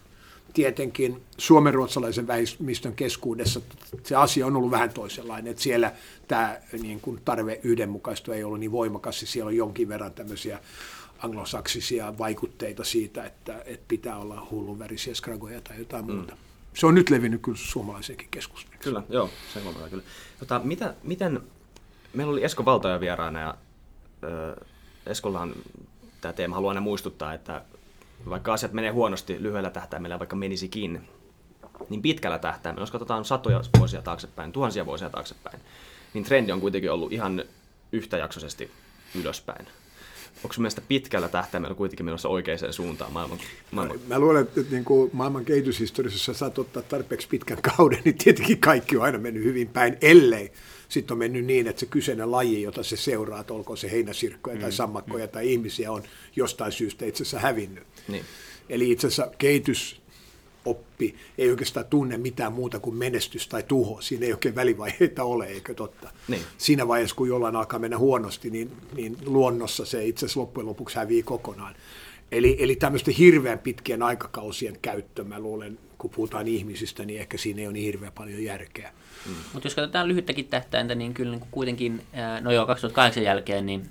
tietenkin 0.53 1.21
suomenruotsalaisen 1.37 2.27
väestön 2.27 2.95
keskuudessa 2.95 3.61
se 4.03 4.15
asia 4.15 4.47
on 4.47 4.55
ollut 4.55 4.71
vähän 4.71 4.93
toisenlainen, 4.93 5.51
että 5.51 5.63
siellä 5.63 5.91
tämä 6.27 6.57
niin 6.81 7.01
kuin 7.01 7.21
tarve 7.25 7.59
yhdenmukaistua 7.63 8.35
ei 8.35 8.43
ollut 8.43 8.59
niin 8.59 8.71
voimakas, 8.71 9.19
siellä 9.19 9.47
on 9.47 9.55
jonkin 9.55 9.89
verran 9.89 10.13
tämmöisiä 10.13 10.59
anglosaksisia 11.19 12.17
vaikutteita 12.17 12.83
siitä, 12.83 13.23
että, 13.23 13.61
että 13.65 13.85
pitää 13.87 14.17
olla 14.17 14.47
hullunvärisiä 14.51 15.13
skragoja 15.13 15.61
tai 15.61 15.79
jotain 15.79 16.05
mm. 16.07 16.15
muuta. 16.15 16.37
Se 16.73 16.85
on 16.85 16.95
nyt 16.95 17.09
levinnyt 17.09 17.41
kyllä 17.41 17.57
suomalaisenkin 17.57 18.27
keskusteluun. 18.31 18.83
Kyllä, 18.83 19.03
joo, 19.09 19.29
se 19.53 19.59
huomataan 19.59 19.89
kyllä. 19.89 20.03
Tota, 20.39 20.61
mitä, 20.63 20.93
miten, 21.03 21.41
meillä 22.13 22.31
oli 22.31 22.43
Esko 22.43 22.65
Valtoja 22.65 22.99
vieraana 22.99 23.39
ja 23.39 23.57
äh, 24.23 24.67
Eskollahan 25.05 25.53
tämä 26.21 26.33
teema 26.33 26.55
haluaa 26.55 26.71
aina 26.71 26.81
muistuttaa, 26.81 27.33
että 27.33 27.61
vaikka 28.29 28.53
asiat 28.53 28.73
menee 28.73 28.91
huonosti 28.91 29.43
lyhyellä 29.43 29.69
tähtäimellä, 29.69 30.19
vaikka 30.19 30.35
menisikin, 30.35 31.01
niin 31.89 32.01
pitkällä 32.01 32.39
tähtäimellä, 32.39 32.83
jos 32.83 32.91
katsotaan 32.91 33.25
satoja 33.25 33.61
vuosia 33.77 34.01
taaksepäin, 34.01 34.51
tuhansia 34.51 34.85
vuosia 34.85 35.09
taaksepäin, 35.09 35.59
niin 36.13 36.23
trendi 36.23 36.51
on 36.51 36.61
kuitenkin 36.61 36.91
ollut 36.91 37.11
ihan 37.11 37.43
yhtäjaksoisesti 37.91 38.71
ylöspäin. 39.15 39.67
Onko 40.43 40.53
sun 40.53 40.61
mielestä 40.61 40.81
pitkällä 40.87 41.29
tähtäimellä 41.29 41.75
kuitenkin 41.75 42.05
menossa 42.05 42.29
oikeaan 42.29 42.73
suuntaan 42.73 43.13
maailman, 43.13 43.37
maailman? 43.71 43.99
Mä 44.07 44.19
luulen, 44.19 44.41
että 44.41 44.61
niin 44.71 44.85
kuin 44.85 45.09
maailman 45.13 45.45
kehityshistoriassa 45.45 46.33
saat 46.33 46.59
ottaa 46.59 46.83
tarpeeksi 46.83 47.27
pitkän 47.27 47.61
kauden, 47.61 48.01
niin 48.05 48.17
tietenkin 48.17 48.59
kaikki 48.59 48.97
on 48.97 49.03
aina 49.03 49.17
mennyt 49.17 49.43
hyvin 49.43 49.67
päin, 49.67 49.97
ellei 50.01 50.51
sitten 50.89 51.15
on 51.15 51.17
mennyt 51.17 51.45
niin, 51.45 51.67
että 51.67 51.79
se 51.79 51.85
kyseinen 51.85 52.31
laji, 52.31 52.61
jota 52.61 52.83
se 52.83 52.97
seuraa, 52.97 53.39
että 53.39 53.53
olkoon 53.53 53.77
se 53.77 53.91
heinäsirkkoja 53.91 54.55
mm, 54.55 54.61
tai 54.61 54.71
sammakkoja 54.71 55.25
mm. 55.25 55.31
tai 55.31 55.51
ihmisiä, 55.51 55.91
on 55.91 56.03
jostain 56.35 56.71
syystä 56.71 57.05
itse 57.05 57.23
asiassa 57.23 57.39
hävinnyt. 57.39 57.83
Niin. 58.07 58.25
Eli 58.69 58.91
itse 58.91 59.07
asiassa 59.07 59.31
kehitys 59.37 60.01
oppi 60.65 61.15
ei 61.37 61.49
oikeastaan 61.49 61.85
tunne 61.85 62.17
mitään 62.17 62.53
muuta 62.53 62.79
kuin 62.79 62.95
menestys 62.95 63.47
tai 63.47 63.63
tuho. 63.63 64.01
Siinä 64.01 64.25
ei 64.25 64.33
oikein 64.33 64.55
välivaiheita 64.55 65.23
ole, 65.23 65.45
eikö 65.45 65.73
totta? 65.73 66.09
Niin. 66.27 66.41
Siinä 66.57 66.87
vaiheessa, 66.87 67.15
kun 67.15 67.27
jollain 67.27 67.55
alkaa 67.55 67.79
mennä 67.79 67.97
huonosti, 67.97 68.49
niin, 68.49 68.71
niin 68.95 69.17
luonnossa 69.25 69.85
se 69.85 70.05
itse 70.05 70.25
asiassa 70.25 70.39
loppujen 70.39 70.67
lopuksi 70.67 70.95
hävii 70.95 71.23
kokonaan. 71.23 71.75
Eli, 72.31 72.57
eli 72.59 72.75
tämmöisten 72.75 73.13
hirveän 73.13 73.59
pitkien 73.59 74.03
aikakausien 74.03 74.77
käyttö, 74.81 75.23
mä 75.23 75.39
luulen, 75.39 75.79
kun 75.99 76.09
puhutaan 76.09 76.47
ihmisistä, 76.47 77.05
niin 77.05 77.21
ehkä 77.21 77.37
siinä 77.37 77.61
ei 77.61 77.67
ole 77.67 77.73
niin 77.73 77.85
hirveän 77.85 78.11
paljon 78.11 78.43
järkeä. 78.43 78.91
Mm. 79.25 79.33
Mutta 79.53 79.65
jos 79.65 79.75
katsotaan 79.75 80.07
lyhyttäkin 80.07 80.47
tähtäintä, 80.47 80.95
niin 80.95 81.13
kyllä 81.13 81.31
niin 81.31 81.47
kuitenkin, 81.51 82.01
no 82.41 82.51
joo, 82.51 82.65
2008 82.65 83.23
jälkeen, 83.23 83.65
niin, 83.65 83.89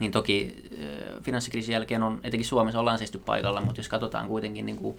niin 0.00 0.12
toki 0.12 0.68
finanssikriisin 1.22 1.72
jälkeen 1.72 2.02
on, 2.02 2.20
etenkin 2.24 2.48
Suomessa 2.48 2.80
ollaan 2.80 2.98
seisty 2.98 3.18
paikalla, 3.18 3.60
mutta 3.60 3.80
jos 3.80 3.88
katsotaan 3.88 4.28
kuitenkin 4.28 4.66
niin 4.66 4.76
kuin 4.76 4.98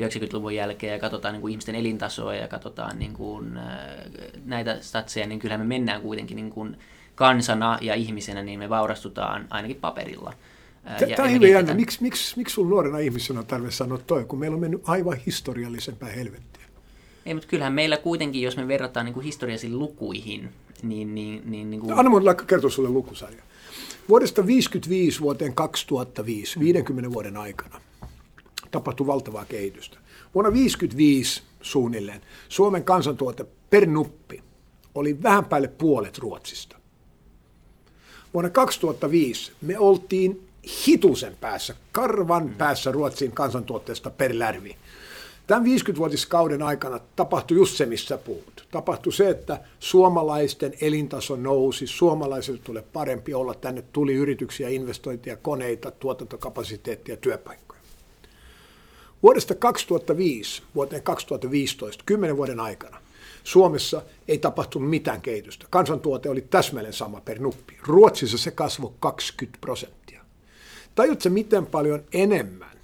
90-luvun 0.00 0.54
jälkeen 0.54 0.92
ja 0.92 0.98
katsotaan 0.98 1.34
niin 1.34 1.40
kuin 1.40 1.50
ihmisten 1.50 1.74
elintasoa 1.74 2.34
ja 2.34 2.48
katsotaan 2.48 2.98
niin 2.98 3.12
kuin, 3.12 3.58
näitä 4.44 4.78
statseja, 4.80 5.26
niin 5.26 5.38
kyllähän 5.38 5.66
me 5.66 5.74
mennään 5.74 6.02
kuitenkin 6.02 6.36
niin 6.36 6.50
kuin 6.50 6.76
kansana 7.14 7.78
ja 7.80 7.94
ihmisenä, 7.94 8.42
niin 8.42 8.58
me 8.58 8.68
vaurastutaan 8.68 9.46
ainakin 9.50 9.76
paperilla. 9.76 10.32
Tämä 11.16 11.28
on 11.28 11.32
hyvin 11.32 11.50
jännä. 11.50 11.74
Miksi, 11.74 12.02
miksi, 12.02 12.36
miksi 12.36 12.54
sun 12.54 12.70
nuorena 12.70 12.98
ihmisenä 12.98 13.40
on 13.40 13.46
tarve 13.46 13.70
sanoa 13.70 13.98
toi, 13.98 14.24
kun 14.24 14.38
meillä 14.38 14.54
on 14.54 14.60
mennyt 14.60 14.82
aivan 14.84 15.16
historiallisempää 15.26 16.08
helvettiä? 16.08 16.62
Ei, 17.26 17.34
mutta 17.34 17.48
kyllähän 17.48 17.72
meillä 17.72 17.96
kuitenkin, 17.96 18.42
jos 18.42 18.56
me 18.56 18.68
verrataan 18.68 19.06
niin 19.06 19.14
kuin 19.14 19.24
historiallisiin 19.24 19.78
lukuihin, 19.78 20.48
niin... 20.82 21.14
niin, 21.14 21.42
niin, 21.50 21.70
niin 21.70 21.80
kuin... 21.80 21.98
Anna 21.98 22.10
mun 22.10 22.22
kertoa 22.46 22.70
sulle 22.70 22.88
lukusarja. 22.88 23.42
Vuodesta 24.08 24.34
1955 24.34 25.20
vuoteen 25.20 25.54
2005, 25.54 26.60
50 26.60 27.12
vuoden 27.12 27.36
aikana, 27.36 27.80
tapahtui 28.70 29.06
valtavaa 29.06 29.44
kehitystä. 29.44 29.98
Vuonna 30.34 30.50
1955 30.50 31.42
suunnilleen 31.60 32.20
Suomen 32.48 32.84
kansantuote 32.84 33.46
per 33.70 33.86
nuppi 33.86 34.42
oli 34.94 35.22
vähän 35.22 35.44
päälle 35.44 35.68
puolet 35.68 36.18
Ruotsista. 36.18 36.76
Vuonna 38.34 38.50
2005 38.50 39.52
me 39.62 39.78
oltiin 39.78 40.45
hitusen 40.86 41.36
päässä, 41.40 41.74
karvan 41.92 42.54
päässä 42.58 42.92
Ruotsin 42.92 43.32
kansantuotteesta 43.32 44.10
per 44.10 44.30
lärvi. 44.34 44.76
Tämän 45.46 45.64
50-vuotiskauden 45.64 46.62
aikana 46.62 47.00
tapahtui 47.16 47.56
just 47.56 47.76
se, 47.76 47.86
missä 47.86 48.18
puhut. 48.18 48.66
Tapahtui 48.70 49.12
se, 49.12 49.30
että 49.30 49.60
suomalaisten 49.80 50.74
elintaso 50.80 51.36
nousi, 51.36 51.86
suomalaisille 51.86 52.60
tulee 52.64 52.82
parempi 52.92 53.34
olla, 53.34 53.54
tänne 53.54 53.82
tuli 53.82 54.14
yrityksiä, 54.14 54.68
investointia, 54.68 55.36
koneita, 55.36 55.90
tuotantokapasiteettia, 55.90 57.16
työpaikkoja. 57.16 57.80
Vuodesta 59.22 59.54
2005 59.54 60.62
vuoteen 60.74 61.02
2015, 61.02 62.04
10 62.06 62.36
vuoden 62.36 62.60
aikana, 62.60 63.00
Suomessa 63.44 64.02
ei 64.28 64.38
tapahtunut 64.38 64.90
mitään 64.90 65.20
kehitystä. 65.20 65.66
Kansantuote 65.70 66.30
oli 66.30 66.40
täsmälleen 66.40 66.94
sama 66.94 67.20
per 67.20 67.38
nuppi. 67.38 67.78
Ruotsissa 67.82 68.38
se 68.38 68.50
kasvoi 68.50 68.92
20 69.00 69.58
prosenttia. 69.60 70.15
Tajutko 70.96 71.28
miten 71.28 71.66
paljon 71.66 72.04
enemmän 72.12 72.76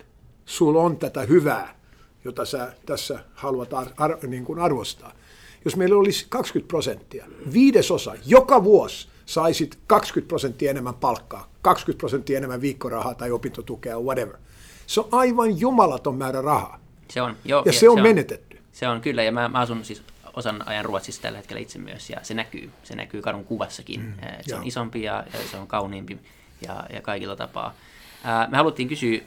sulla 0.46 0.82
on 0.82 0.96
tätä 0.96 1.20
hyvää 1.20 1.82
jota 2.24 2.44
sä 2.44 2.72
tässä 2.86 3.24
haluat 3.34 3.74
ar- 3.74 3.92
ar- 3.96 4.26
niin 4.26 4.44
kuin 4.44 4.58
arvostaa. 4.58 5.12
Jos 5.64 5.76
meillä 5.76 5.96
olisi 5.96 6.26
20 6.28 6.68
prosenttia, 6.68 7.26
viidesosa, 7.52 8.14
joka 8.26 8.64
vuosi 8.64 9.08
saisit 9.26 9.78
20 9.86 10.28
prosenttia 10.28 10.70
enemmän 10.70 10.94
palkkaa, 10.94 11.50
20 11.62 11.98
prosenttia 11.98 12.38
enemmän 12.38 12.60
viikkorahaa 12.60 13.14
tai 13.14 13.30
opintotukea, 13.30 14.00
whatever. 14.00 14.36
Se 14.86 15.00
on 15.00 15.08
aivan 15.12 15.60
jumalaton 15.60 16.14
määrä 16.14 16.42
rahaa. 16.42 16.80
Se 17.08 17.22
on, 17.22 17.36
joo, 17.44 17.62
ja, 17.66 17.72
ja 17.72 17.80
se 17.80 17.88
on 17.88 17.98
se 17.98 18.02
menetetty. 18.02 18.56
On, 18.56 18.62
se 18.72 18.88
on 18.88 19.00
kyllä, 19.00 19.22
ja 19.22 19.32
mä, 19.32 19.48
mä 19.48 19.58
asun 19.58 19.84
siis 19.84 20.02
osan 20.34 20.68
ajan 20.68 20.84
Ruotsissa 20.84 21.22
tällä 21.22 21.38
hetkellä 21.38 21.60
itse 21.60 21.78
myös, 21.78 22.10
ja 22.10 22.16
se 22.22 22.34
näkyy, 22.34 22.70
se 22.82 22.96
näkyy 22.96 23.22
kadun 23.22 23.44
kuvassakin. 23.44 24.00
Mm, 24.00 24.14
se 24.40 24.50
joo. 24.50 24.60
on 24.60 24.66
isompi 24.66 25.02
ja, 25.02 25.24
ja 25.32 25.38
se 25.50 25.56
on 25.56 25.66
kauniimpi 25.66 26.18
ja, 26.66 26.84
ja 26.92 27.00
kaikilla 27.00 27.36
tapaa. 27.36 27.74
Me 28.50 28.56
haluttiin 28.56 28.88
kysyä 28.88 29.20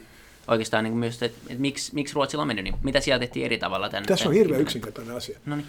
oikeastaan 0.48 0.84
niin 0.84 0.96
myös, 0.96 1.22
että, 1.22 1.26
että 1.26 1.60
miksi, 1.60 1.94
miksi 1.94 2.14
Ruotsilla 2.14 2.42
on 2.42 2.48
mennyt, 2.48 2.64
niin 2.64 2.74
mitä 2.82 3.00
siellä 3.00 3.18
tehtiin 3.18 3.46
eri 3.46 3.58
tavalla 3.58 3.88
tämän? 3.88 4.06
Tässä 4.06 4.24
on 4.24 4.34
tämän 4.34 4.38
hirveän 4.38 4.60
yksinkertainen 4.60 5.16
asia. 5.16 5.38
No 5.46 5.56
niin. 5.56 5.66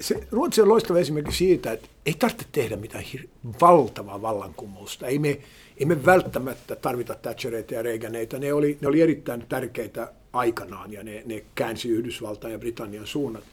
Se, 0.00 0.26
Ruotsi 0.30 0.62
on 0.62 0.68
loistava 0.68 0.98
esimerkki 0.98 1.32
siitä, 1.32 1.72
että 1.72 1.88
ei 2.06 2.14
tarvitse 2.14 2.46
tehdä 2.52 2.76
mitään 2.76 3.04
hir- 3.04 3.28
valtavaa 3.60 4.22
vallankumousta. 4.22 5.06
Ei 5.06 5.18
me, 5.18 5.38
ei 5.76 5.86
me 5.86 6.06
välttämättä 6.06 6.76
tarvita 6.76 7.14
Thatchereita 7.14 7.74
ja 7.74 7.82
Reaganeita. 7.82 8.38
Ne 8.38 8.52
oli, 8.52 8.78
ne 8.80 8.88
oli 8.88 9.00
erittäin 9.00 9.44
tärkeitä 9.48 10.12
aikanaan 10.32 10.92
ja 10.92 11.02
ne, 11.02 11.22
ne 11.26 11.44
käänsi 11.54 11.88
Yhdysvaltain 11.88 12.52
ja 12.52 12.58
Britannian 12.58 13.06
suunnat. 13.06 13.44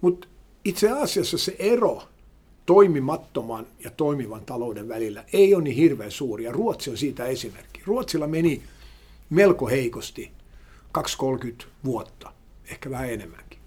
Mutta 0.00 0.28
itse 0.64 0.90
asiassa 0.90 1.38
se 1.38 1.56
ero 1.58 2.02
toimimattoman 2.66 3.66
ja 3.84 3.90
toimivan 3.90 4.40
talouden 4.46 4.88
välillä 4.88 5.24
ei 5.32 5.54
ole 5.54 5.62
niin 5.62 5.76
hirveän 5.76 6.10
suuri. 6.10 6.44
Ja 6.44 6.52
Ruotsi 6.52 6.90
on 6.90 6.96
siitä 6.96 7.24
esimerkki. 7.24 7.79
Ruotsilla 7.90 8.26
meni 8.26 8.62
melko 9.30 9.68
heikosti 9.68 10.32
2-30 10.98 11.64
vuotta, 11.84 12.32
ehkä 12.70 12.90
vähän 12.90 13.10
enemmänkin. 13.10 13.58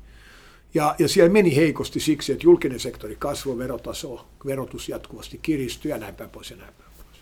Ja, 0.74 0.96
ja 1.00 1.08
siellä 1.08 1.34
meni 1.34 1.56
heikosti 1.56 2.00
siksi, 2.00 2.32
että 2.32 2.46
julkinen 2.46 2.80
sektori 2.80 3.15
kasvoi, 3.20 3.58
verotaso, 3.58 4.27
verotus 4.46 4.89
jatkuvasti 4.89 5.39
kiristyi 5.42 5.92
ja 5.92 5.98
näin 5.98 6.15
päin 6.15 6.30
pois 6.30 6.51
ja 6.51 6.58
näin 6.58 6.74
päin 6.74 6.89
pois. 6.98 7.20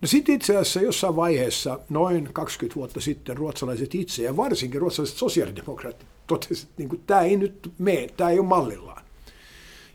No 0.00 0.08
sitten 0.08 0.34
itse 0.34 0.56
asiassa 0.56 0.80
jossain 0.80 1.16
vaiheessa, 1.16 1.80
noin 1.88 2.28
20 2.32 2.76
vuotta 2.76 3.00
sitten, 3.00 3.36
ruotsalaiset 3.36 3.94
itse 3.94 4.22
ja 4.22 4.36
varsinkin 4.36 4.80
ruotsalaiset 4.80 5.16
sosiaalidemokraatit 5.16 6.06
totesivat, 6.26 6.70
että 6.70 6.82
niin 6.82 6.88
kuin, 6.88 7.02
tämä 7.06 7.20
ei 7.20 7.36
nyt 7.36 7.72
mene, 7.78 8.08
tämä 8.16 8.30
ei 8.30 8.38
ole 8.38 8.46
mallillaan. 8.46 8.89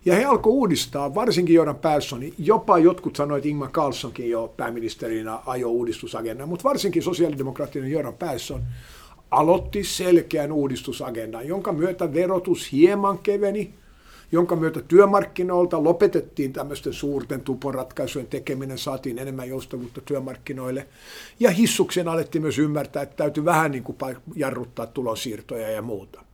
Ja 0.06 0.16
he 0.16 0.26
alkoi 0.26 0.54
uudistaa, 0.54 1.16
varsinkin 1.16 1.56
Joran 1.56 1.76
Persson, 1.76 2.24
jopa 2.38 2.78
jotkut 2.78 3.16
sanoivat, 3.16 3.38
että 3.38 3.50
Ingmar 3.50 3.70
Carlssonkin 3.70 4.30
jo 4.30 4.54
pääministerinä 4.58 5.40
ajoi 5.46 5.72
uudistusagendan, 5.72 6.50
mutta 6.50 6.64
varsinkin 6.64 7.04
sosiaalidemokraattinen 7.04 7.92
Joran 7.92 8.14
Persson 8.14 8.62
aloitti 9.32 9.84
selkeän 9.84 10.52
uudistusagendan, 10.52 11.48
jonka 11.48 11.74
myötä 11.74 12.14
verotus 12.14 12.72
hieman 12.72 13.18
keveni, 13.18 13.74
jonka 14.32 14.56
myötä 14.56 14.82
työmarkkinoilta 14.82 15.84
lopetettiin 15.84 16.54
tämmöisten 16.54 16.94
suurten 16.94 17.42
tuporatkaisujen 17.42 18.28
tekeminen, 18.28 18.78
saatiin 18.78 19.20
enemmän 19.20 19.50
joustavuutta 19.50 20.02
työmarkkinoille. 20.02 20.88
Ja 21.40 21.52
hissuksen 21.52 22.08
alettiin 22.08 22.42
myös 22.42 22.60
ymmärtää, 22.60 23.04
että 23.04 23.16
täytyy 23.16 23.46
vähän 23.46 23.72
niin 23.72 23.84
kuin 23.84 23.98
jarruttaa 24.36 24.88
tulonsiirtoja 24.88 25.70
ja 25.70 25.82
muuta. 25.82 26.25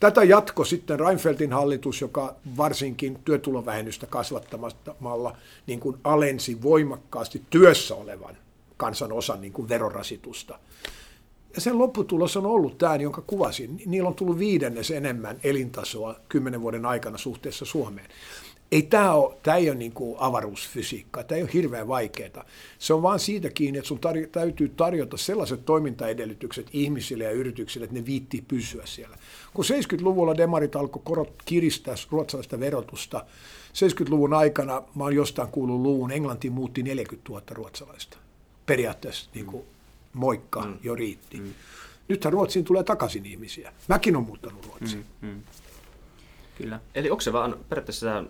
Tätä 0.00 0.24
jatko 0.24 0.64
sitten 0.64 1.00
Reinfeldtin 1.00 1.52
hallitus, 1.52 2.00
joka 2.00 2.36
varsinkin 2.56 3.18
työtulovähennystä 3.24 4.06
kasvattamalla 4.06 5.36
niin 5.66 5.80
kuin 5.80 5.96
alensi 6.04 6.62
voimakkaasti 6.62 7.42
työssä 7.50 7.94
olevan 7.94 8.36
kansan 8.76 9.12
osan 9.12 9.40
niin 9.40 9.52
kuin 9.52 9.68
verorasitusta. 9.68 10.58
Ja 11.54 11.60
sen 11.60 11.78
lopputulos 11.78 12.36
on 12.36 12.46
ollut 12.46 12.78
tämä, 12.78 12.96
jonka 12.96 13.22
kuvasin. 13.26 13.82
Niillä 13.86 14.08
on 14.08 14.14
tullut 14.14 14.38
viidennes 14.38 14.90
enemmän 14.90 15.36
elintasoa 15.44 16.14
kymmenen 16.28 16.60
vuoden 16.60 16.86
aikana 16.86 17.18
suhteessa 17.18 17.64
Suomeen. 17.64 18.08
Ei 18.72 18.82
tämä, 18.82 19.12
ole, 19.12 19.36
tämä 19.42 19.56
ei 19.56 19.70
ole 19.70 19.78
niin 19.78 19.92
kuin 19.92 20.16
avaruusfysiikkaa, 20.18 21.24
tämä 21.24 21.36
ei 21.36 21.42
ole 21.42 21.50
hirveän 21.52 21.88
vaikeaa. 21.88 22.44
Se 22.78 22.94
on 22.94 23.02
vaan 23.02 23.18
siitä 23.18 23.50
kiinni, 23.50 23.78
että 23.78 23.88
sun 23.88 23.98
tarjo- 23.98 24.28
täytyy 24.32 24.68
tarjota 24.68 25.16
sellaiset 25.16 25.64
toimintaedellytykset 25.64 26.66
ihmisille 26.72 27.24
ja 27.24 27.30
yrityksille, 27.30 27.84
että 27.84 27.96
ne 27.96 28.06
viittii 28.06 28.44
pysyä 28.48 28.86
siellä. 28.86 29.16
Kun 29.54 29.64
70-luvulla 29.64 30.36
demarit 30.36 30.76
alkoi 30.76 31.02
korot 31.04 31.32
kiristää 31.44 31.94
ruotsalaista 32.10 32.60
verotusta, 32.60 33.24
70-luvun 33.74 34.34
aikana, 34.34 34.82
mä 34.94 35.04
oon 35.04 35.14
jostain 35.14 35.48
kuullut 35.48 35.80
luvun, 35.80 36.12
Englantiin 36.12 36.52
muutti 36.52 36.82
40 36.82 37.30
000 37.30 37.42
ruotsalaista. 37.50 38.18
Periaatteessa 38.66 39.30
niin 39.34 39.46
kuin 39.46 39.64
moikka 40.12 40.60
mm. 40.60 40.78
jo 40.82 40.94
riitti. 40.94 41.40
Mm. 41.40 41.54
Nythän 42.08 42.32
Ruotsiin 42.32 42.64
tulee 42.64 42.82
takaisin 42.82 43.26
ihmisiä. 43.26 43.72
Mäkin 43.88 44.16
olen 44.16 44.26
muuttanut 44.26 44.66
Ruotsiin. 44.66 45.04
Mm. 45.20 45.28
Mm. 45.28 45.42
Kyllä. 46.58 46.80
Eli 46.94 47.10
onko 47.10 47.20
se 47.20 47.32
vaan 47.32 47.56
periaatteessa 47.68 48.06
tämä 48.06 48.24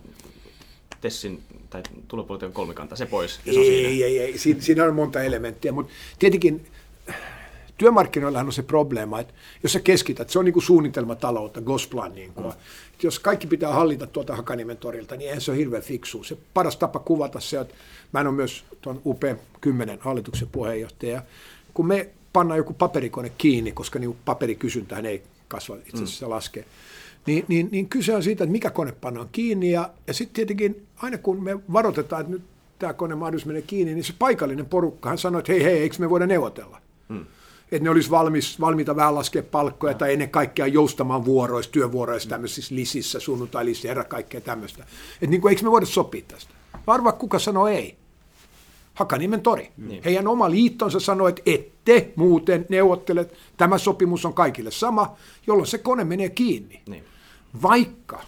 Tessin 1.00 1.42
tai 1.70 1.82
tulopolitiikan 2.08 2.52
kolmikanta, 2.52 2.97
se 2.97 3.06
pois? 3.06 3.40
Ja 3.44 3.52
se 3.52 3.58
on 3.58 3.64
siinä? 3.64 3.88
Ei, 3.88 4.04
ei, 4.04 4.18
ei. 4.18 4.38
Siinä, 4.38 4.61
siinä 4.61 4.85
on 4.85 4.94
monta 4.94 5.23
elementtiä, 5.23 5.73
mutta 5.73 5.92
tietenkin 6.18 6.66
työmarkkinoillahan 7.78 8.47
on 8.47 8.52
se 8.52 8.62
probleema, 8.62 9.20
että 9.20 9.35
jos 9.62 9.73
sä 9.73 9.80
keskität, 9.80 10.30
se 10.30 10.38
on 10.38 10.44
niin 10.44 10.52
kuin 10.52 10.62
suunnitelmataloutta, 10.62 11.61
Gosplan, 11.61 12.14
niin 12.14 12.32
kuin, 12.32 12.47
mm. 12.47 12.52
jos 13.02 13.18
kaikki 13.18 13.47
pitää 13.47 13.73
hallita 13.73 14.06
tuolta 14.06 14.37
Hakaniemen 14.37 14.76
torilta, 14.76 15.16
niin 15.16 15.28
eihän 15.28 15.40
se 15.40 15.50
ole 15.50 15.58
hirveän 15.58 15.82
fiksu. 15.82 16.25
Se 16.25 16.37
paras 16.54 16.76
tapa 16.76 16.99
kuvata 16.99 17.40
se, 17.40 17.61
että 17.61 17.75
mä 18.12 18.20
en 18.20 18.26
ole 18.26 18.35
myös 18.35 18.64
tuon 18.80 19.02
UP10 19.06 19.99
hallituksen 20.00 20.49
puheenjohtaja, 20.52 21.23
kun 21.75 21.87
me 21.87 22.11
pannaan 22.32 22.59
joku 22.59 22.72
paperikone 22.72 23.33
kiinni, 23.38 23.72
koska 23.72 23.98
niin 23.98 24.16
paperikysyntähän 24.24 25.07
ei 25.07 25.22
kasva, 25.48 25.76
itse 25.76 26.03
asiassa 26.03 26.26
mm. 26.26 26.31
laskee, 26.31 26.64
niin, 27.29 27.45
niin, 27.49 27.69
niin 27.73 27.88
kyse 27.88 28.17
on 28.17 28.23
siitä, 28.23 28.45
että 28.45 28.53
mikä 28.53 28.71
kone 28.71 28.93
pannaan 28.93 29.29
kiinni, 29.33 29.71
ja, 29.71 29.91
ja 30.07 30.14
sitten 30.14 30.35
tietenkin 30.35 30.87
aina 30.97 31.19
kun 31.19 31.43
me 31.43 31.59
varoitetaan, 31.73 32.21
että 32.21 32.33
nyt 32.33 32.43
tämä 32.79 32.93
kone 32.93 33.14
mahdollisesti 33.14 33.49
menee 33.49 33.62
kiinni, 33.62 33.95
niin 33.95 34.05
se 34.05 34.12
paikallinen 34.19 34.67
porukka, 34.67 35.09
hän 35.09 35.19
sanoi, 35.19 35.38
että 35.38 35.53
hei, 35.53 35.64
hei, 35.64 35.79
eikö 35.79 35.97
me 35.99 36.11
voida 36.11 36.27
neuvotella? 36.27 36.81
Hmm. 37.09 37.27
Että 37.73 37.85
ne 37.85 37.91
olisi 37.91 38.11
valmis, 38.11 38.61
valmiita 38.61 38.97
vähän 38.97 39.14
laskea 39.14 39.43
palkkoja 39.43 39.95
tai 39.95 40.12
ennen 40.12 40.31
kaikkea 40.31 40.67
joustamaan 40.67 41.25
vuoroissa, 41.25 41.73
työvuoroissa, 41.73 42.29
tämmöisissä 42.29 42.75
lisissä, 42.75 43.21
sunnuntailisissä, 43.21 43.88
herra 43.88 44.05
kaikkea 44.05 44.41
tämmöistä. 44.41 44.83
Että 45.14 45.27
niin 45.27 45.41
kuin, 45.41 45.51
eikö 45.51 45.62
me 45.62 45.71
voida 45.71 45.87
sopia 45.87 46.23
tästä? 46.29 46.51
Arvaa, 46.87 47.12
kuka 47.12 47.38
sanoi 47.38 47.75
ei. 47.75 47.97
Hakaniemen 48.95 49.41
tori. 49.41 49.71
Niin. 49.77 50.03
Heidän 50.05 50.29
oma 50.29 50.51
liittonsa 50.51 51.01
sanoi, 51.01 51.31
että 51.31 51.43
ette 51.47 52.12
muuten 52.17 52.67
neuvottele, 52.69 53.31
tämä 53.57 53.79
sopimus 53.79 54.25
on 54.25 54.35
kaikille 54.35 54.71
sama, 54.71 55.17
jolloin 55.47 55.67
se 55.67 55.79
kone 55.79 56.05
menee 56.05 56.29
kiinni. 56.29 56.83
Niin. 56.88 57.05
Vaikka 57.62 58.22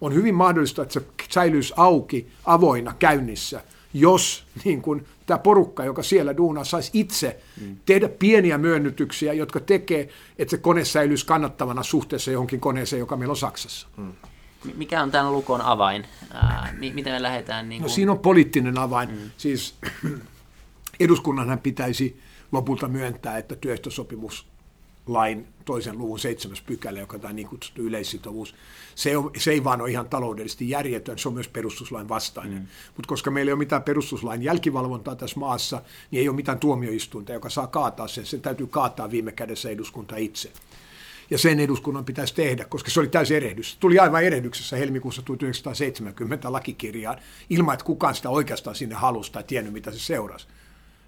on 0.00 0.14
hyvin 0.14 0.34
mahdollista, 0.34 0.82
että 0.82 0.94
se 0.94 1.02
säilyisi 1.30 1.74
auki, 1.76 2.28
avoinna, 2.44 2.94
käynnissä, 2.98 3.62
jos 3.94 4.44
niin 4.64 4.82
kun, 4.82 5.04
tämä 5.26 5.38
porukka, 5.38 5.84
joka 5.84 6.02
siellä 6.02 6.36
duunaa, 6.36 6.64
saisi 6.64 6.90
itse 6.94 7.40
mm. 7.60 7.76
tehdä 7.86 8.08
pieniä 8.08 8.58
myönnytyksiä, 8.58 9.32
jotka 9.32 9.60
tekee, 9.60 10.08
että 10.38 10.50
se 10.50 10.58
kone 10.58 10.84
säilyisi 10.84 11.26
kannattavana 11.26 11.82
suhteessa 11.82 12.30
johonkin 12.30 12.60
koneeseen, 12.60 13.00
joka 13.00 13.16
meillä 13.16 13.32
on 13.32 13.36
Saksassa. 13.36 13.88
Mm. 13.96 14.12
Mikä 14.74 15.02
on 15.02 15.10
tämän 15.10 15.32
lukon 15.32 15.60
avain? 15.60 16.04
Ää, 16.32 16.74
miten 16.78 17.12
me 17.12 17.22
lähdetään? 17.22 17.68
Niin 17.68 17.82
No 17.82 17.86
kuin... 17.86 17.94
siinä 17.94 18.12
on 18.12 18.18
poliittinen 18.18 18.78
avain. 18.78 19.10
Mm. 19.10 19.30
Siis 19.36 19.74
eduskunnanhan 21.00 21.58
pitäisi 21.58 22.20
lopulta 22.52 22.88
myöntää, 22.88 23.38
että 23.38 23.56
työehtosopimuslain 25.08 25.46
toisen 25.64 25.98
luvun 25.98 26.18
seitsemäs 26.18 26.60
pykälä, 26.60 26.98
joka 26.98 27.18
tämä 27.18 27.32
niin 27.32 27.48
kutsuttu 27.48 27.82
yleissitovuus, 27.82 28.54
se, 28.94 29.16
on, 29.16 29.30
se 29.36 29.50
ei 29.50 29.64
vaan 29.64 29.80
ole 29.80 29.90
ihan 29.90 30.08
taloudellisesti 30.08 30.70
järjetön, 30.70 31.18
se 31.18 31.28
on 31.28 31.34
myös 31.34 31.48
perustuslain 31.48 32.08
vastainen. 32.08 32.58
Mm. 32.58 32.66
Mutta 32.96 33.08
koska 33.08 33.30
meillä 33.30 33.50
ei 33.50 33.52
ole 33.52 33.58
mitään 33.58 33.82
perustuslain 33.82 34.42
jälkivalvontaa 34.42 35.16
tässä 35.16 35.40
maassa, 35.40 35.82
niin 36.10 36.20
ei 36.20 36.28
ole 36.28 36.36
mitään 36.36 36.58
tuomioistuinta, 36.58 37.32
joka 37.32 37.50
saa 37.50 37.66
kaataa 37.66 38.08
sen. 38.08 38.26
Se 38.26 38.38
täytyy 38.38 38.66
kaataa 38.66 39.10
viime 39.10 39.32
kädessä 39.32 39.70
eduskunta 39.70 40.16
itse 40.16 40.52
ja 41.30 41.38
sen 41.38 41.60
eduskunnan 41.60 42.04
pitäisi 42.04 42.34
tehdä, 42.34 42.64
koska 42.64 42.90
se 42.90 43.00
oli 43.00 43.08
täysin 43.08 43.36
erehdys. 43.36 43.76
Tuli 43.80 43.98
aivan 43.98 44.24
erehdyksessä 44.24 44.76
helmikuussa 44.76 45.22
1970 45.22 46.52
lakikirjaan, 46.52 47.18
ilman 47.50 47.74
että 47.74 47.84
kukaan 47.84 48.14
sitä 48.14 48.30
oikeastaan 48.30 48.76
sinne 48.76 48.94
halusi 48.94 49.32
tai 49.32 49.42
tiennyt, 49.42 49.72
mitä 49.72 49.90
se 49.90 49.98
seurasi. 49.98 50.46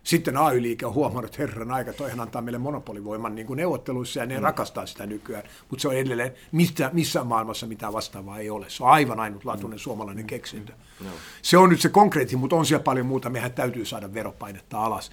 Sitten 0.04 0.36
AY-liike 0.36 0.86
on 0.86 0.94
huomannut, 0.94 1.24
että 1.24 1.42
herran 1.42 1.70
aika, 1.70 1.92
toihan 1.92 2.20
antaa 2.20 2.42
meille 2.42 2.58
monopolivoiman 2.58 3.34
niin 3.34 3.46
kuin 3.46 3.56
neuvotteluissa 3.56 4.20
ja 4.20 4.26
ne 4.26 4.36
mm. 4.36 4.42
rakastaa 4.42 4.86
sitä 4.86 5.06
nykyään, 5.06 5.44
mutta 5.70 5.82
se 5.82 5.88
on 5.88 5.94
edelleen, 5.94 6.32
mistä, 6.52 6.90
missään 6.92 7.26
maailmassa 7.26 7.66
mitään 7.66 7.92
vastaavaa 7.92 8.38
ei 8.38 8.50
ole. 8.50 8.66
Se 8.68 8.84
on 8.84 8.90
aivan 8.90 9.20
ainutlaatuinen 9.20 9.78
mm. 9.78 9.82
suomalainen 9.82 10.26
keksintö. 10.26 10.72
Mm. 10.72 11.06
No. 11.06 11.12
Se 11.42 11.58
on 11.58 11.70
nyt 11.70 11.80
se 11.80 11.88
konkreetti, 11.88 12.36
mutta 12.36 12.56
on 12.56 12.66
siellä 12.66 12.82
paljon 12.82 13.06
muuta. 13.06 13.30
Mehän 13.30 13.52
täytyy 13.52 13.84
saada 13.84 14.14
veropainetta 14.14 14.84
alas. 14.84 15.10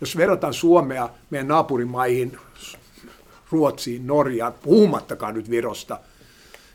Jos 0.00 0.16
verrataan 0.16 0.54
Suomea 0.54 1.08
meidän 1.30 1.48
naapurimaihin, 1.48 2.38
Ruotsiin, 3.50 4.06
Norjaan, 4.06 4.52
puhumattakaan 4.52 5.34
nyt 5.34 5.50
Virosta, 5.50 6.00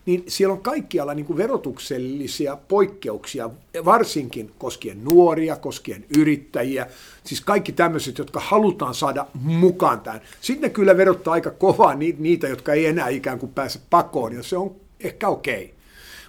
niin 0.10 0.24
siellä 0.28 0.54
on 0.54 0.62
kaikkialla 0.62 1.14
niin 1.14 1.26
kuin 1.26 1.38
verotuksellisia 1.38 2.58
poikkeuksia, 2.68 3.50
varsinkin 3.86 4.52
koskien 4.58 5.04
nuoria, 5.04 5.56
koskien 5.56 6.06
yrittäjiä, 6.18 6.88
siis 7.24 7.42
kaikki 7.42 7.72
tämmöiset, 7.72 8.18
jotka 8.18 8.40
halutaan 8.40 8.94
saada 8.94 9.26
mukaan 9.34 10.02
tähän. 10.02 10.22
Sitten 10.42 10.62
ne 10.62 10.70
kyllä 10.70 10.98
verottaa 10.98 11.34
aika 11.34 11.52
kovaa 11.52 11.96
niitä, 11.96 12.48
jotka 12.48 12.74
ei 12.74 12.86
enää 12.86 13.10
ikään 13.10 13.40
kuin 13.40 13.52
pääse 13.52 13.80
pakoon, 13.90 14.34
ja 14.34 14.44
se 14.44 14.58
on 14.58 14.76
ehkä 15.00 15.28
okei. 15.28 15.64
Okay. 15.64 15.76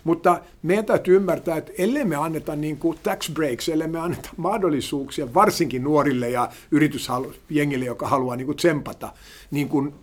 Mutta 0.05 0.41
meidän 0.63 0.85
täytyy 0.85 1.17
ymmärtää, 1.17 1.57
että 1.57 1.73
ellei 1.79 2.05
me 2.05 2.17
anneta 2.17 2.57
niin 2.57 2.77
kuin 2.77 2.99
tax 3.03 3.33
breaks, 3.33 3.69
ellei 3.69 3.89
me 3.89 3.99
anneta 3.99 4.31
mahdollisuuksia 4.37 5.35
varsinkin 5.35 5.85
nuorille 5.85 6.31
ja 6.31 6.49
yritysjengille, 6.71 7.85
joka 7.85 8.09
haluaa 8.09 8.37
niin 8.37 8.47
kuin 8.47 8.57
tsempata, 8.57 9.13
niin 9.51 9.69
kuin 9.69 9.95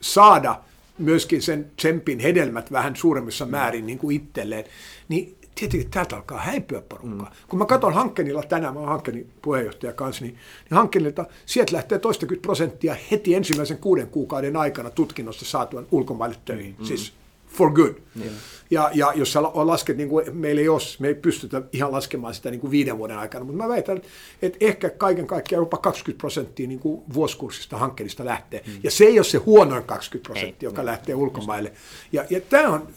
saada 0.00 0.60
myöskin 0.98 1.42
sen 1.42 1.70
tsempin 1.76 2.18
hedelmät 2.18 2.72
vähän 2.72 2.96
suuremmissa 2.96 3.46
määrin 3.46 3.86
niin 3.86 3.98
kuin 3.98 4.16
itselleen, 4.16 4.64
niin 5.08 5.36
tietenkin 5.54 5.90
täältä 5.90 6.16
alkaa 6.16 6.38
häipyä 6.38 6.80
porukkaa. 6.80 7.30
Mm. 7.30 7.36
Kun 7.48 7.58
mä 7.58 7.66
katson 7.66 7.94
Hankkenilla 7.94 8.42
tänään, 8.42 8.74
mä 8.74 8.80
oon 8.80 8.88
Hankkenin 8.88 9.30
puheenjohtaja 9.42 9.92
kanssa, 9.92 10.24
niin, 10.24 10.34
niin 10.34 10.76
Hankkenilta 10.76 11.26
sieltä 11.46 11.76
lähtee 11.76 11.98
toistakymmentä 11.98 12.46
prosenttia 12.46 12.96
heti 13.10 13.34
ensimmäisen 13.34 13.78
kuuden 13.78 14.08
kuukauden 14.08 14.56
aikana 14.56 14.90
tutkinnosta 14.90 15.44
saatuan 15.44 15.86
ulkomaille 15.90 16.36
töihin. 16.44 16.76
Mm. 16.78 16.84
Siis 16.84 17.12
for 17.54 17.70
good. 17.72 17.94
Mm. 18.14 18.22
Ja, 18.70 18.90
ja 18.94 19.12
jos 19.14 19.32
sä 19.32 19.42
lasket, 19.42 19.96
niin 19.96 20.08
kuin 20.08 20.36
meillä 20.36 20.60
ei 20.60 20.68
ole, 20.68 20.80
me 20.98 21.08
ei 21.08 21.14
pystytä 21.14 21.62
ihan 21.72 21.92
laskemaan 21.92 22.34
sitä 22.34 22.50
niin 22.50 22.60
kuin 22.60 22.70
viiden 22.70 22.98
vuoden 22.98 23.18
aikana, 23.18 23.44
mutta 23.44 23.62
mä 23.62 23.68
väitän, 23.68 24.00
että 24.42 24.58
ehkä 24.60 24.90
kaiken 24.90 25.26
kaikkiaan 25.26 25.62
jopa 25.62 25.76
20 25.76 26.20
prosenttia 26.20 26.68
niin 26.68 26.78
kuin 26.78 27.02
vuosikurssista 27.14 27.78
hankkeista 27.78 28.24
lähtee. 28.24 28.62
Mm. 28.66 28.72
Ja 28.82 28.90
se 28.90 29.04
ei 29.04 29.18
ole 29.18 29.24
se 29.24 29.38
huonoin 29.38 29.84
20 29.84 30.32
prosenttia, 30.32 30.66
joka 30.66 30.82
ei. 30.82 30.86
lähtee 30.86 31.14
ulkomaille. 31.14 31.72
Ja, 32.12 32.24
ja 32.30 32.40
tämä 32.40 32.68
on, 32.68 32.88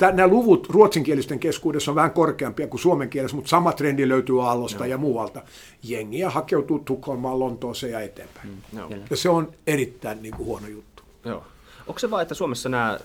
nämä 0.00 0.28
luvut 0.28 0.66
ruotsinkielisten 0.70 1.38
keskuudessa 1.38 1.90
on 1.90 1.94
vähän 1.94 2.10
korkeampia 2.10 2.66
kuin 2.66 2.80
suomen 2.80 3.10
kielessä, 3.10 3.36
mutta 3.36 3.48
sama 3.48 3.72
trendi 3.72 4.08
löytyy 4.08 4.42
Aallosta 4.42 4.84
Joo. 4.84 4.90
ja 4.90 4.98
muualta. 4.98 5.42
Jengiä 5.82 6.30
hakeutuu 6.30 6.78
Tukholmaan, 6.78 7.38
Lontooseen 7.38 7.92
ja 7.92 8.00
eteenpäin. 8.00 8.48
Mm, 8.48 8.78
ja 9.10 9.16
se 9.16 9.28
on 9.28 9.52
erittäin 9.66 10.22
niin 10.22 10.34
kuin, 10.34 10.46
huono 10.46 10.68
juttu. 10.68 11.02
Joo. 11.24 11.44
Onko 11.86 11.98
se 11.98 12.10
vaan, 12.10 12.22
että 12.22 12.34
Suomessa 12.34 12.68
nämä 12.68 12.98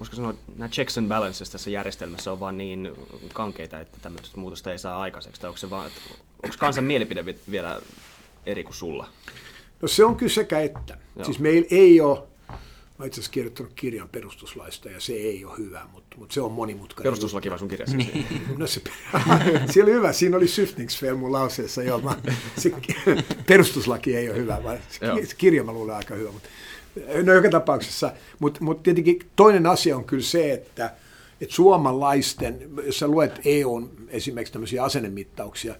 voisiko 0.00 0.16
sanoa, 0.16 0.34
nämä 0.56 0.68
checks 0.68 0.98
and 0.98 1.08
balances 1.08 1.50
tässä 1.50 1.70
järjestelmässä 1.70 2.32
on 2.32 2.40
vaan 2.40 2.58
niin 2.58 2.92
kankeita, 3.32 3.80
että 3.80 3.98
tämmöistä 4.02 4.40
muutosta 4.40 4.72
ei 4.72 4.78
saa 4.78 5.00
aikaiseksi? 5.00 5.40
Tai 5.40 5.48
onko, 5.48 5.58
se 5.58 5.70
vaan, 5.70 5.90
onko 6.42 6.56
kansan 6.58 6.84
mielipide 6.84 7.24
vielä 7.50 7.80
eri 8.46 8.64
kuin 8.64 8.74
sulla? 8.74 9.08
No 9.82 9.88
se 9.88 10.04
on 10.04 10.16
kyllä 10.16 10.32
sekä 10.32 10.60
että. 10.60 10.98
Joo. 11.16 11.24
Siis 11.24 11.38
meillä 11.38 11.68
ei 11.70 12.00
ole, 12.00 12.22
mä 12.98 13.06
itse 13.06 13.20
asiassa 13.20 13.32
kirjoittanut 13.32 13.72
kirjan 13.74 14.08
perustuslaista 14.08 14.88
ja 14.88 15.00
se 15.00 15.12
ei 15.12 15.44
ole 15.44 15.58
hyvä, 15.58 15.86
mutta, 15.92 16.16
mutta 16.16 16.34
se 16.34 16.40
on 16.40 16.52
monimutkainen. 16.52 17.02
Perustuslaki 17.02 17.50
vai 17.50 17.58
sun 17.58 17.68
kirjassa? 17.68 17.96
Niin. 17.96 18.26
no 18.58 18.66
se, 18.66 18.80
se 19.72 19.82
oli 19.82 19.92
hyvä, 19.92 20.12
siinä 20.12 20.36
oli 20.36 20.48
Syftningsfel 20.48 21.16
mun 21.16 21.32
lauseessa, 21.32 21.82
joo, 21.82 22.00
mä, 22.00 22.16
se, 22.56 22.72
perustuslaki 23.48 24.16
ei 24.16 24.28
ole 24.28 24.38
hyvä, 24.38 24.62
vaan 24.64 24.78
se 25.24 25.36
kirja 25.38 25.64
mä 25.64 25.72
luulen 25.72 25.96
aika 25.96 26.14
hyvä, 26.14 26.32
mutta 26.32 26.48
No 27.24 27.32
joka 27.32 27.50
tapauksessa, 27.50 28.12
mutta 28.38 28.64
mut 28.64 28.82
tietenkin 28.82 29.18
toinen 29.36 29.66
asia 29.66 29.96
on 29.96 30.04
kyllä 30.04 30.22
se, 30.22 30.52
että, 30.52 30.94
että 31.40 31.54
suomalaisten, 31.54 32.70
jos 32.86 32.98
sä 32.98 33.08
luet 33.08 33.40
EUn 33.44 33.90
esimerkiksi 34.08 34.52
tämmöisiä 34.52 34.84
asennemittauksia, 34.84 35.74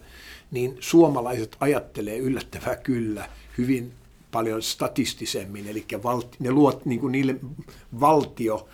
niin 0.51 0.77
suomalaiset 0.79 1.57
ajattelee 1.59 2.17
yllättävää 2.17 2.75
kyllä 2.75 3.29
hyvin 3.57 3.93
paljon 4.31 4.61
statistisemmin, 4.61 5.67
eli 5.67 5.85
valti, 6.03 6.37
ne 6.39 6.51
luot, 6.51 6.85
niin 6.85 6.99
kuin 6.99 7.11
niille 7.11 7.35
valtio 7.99 8.67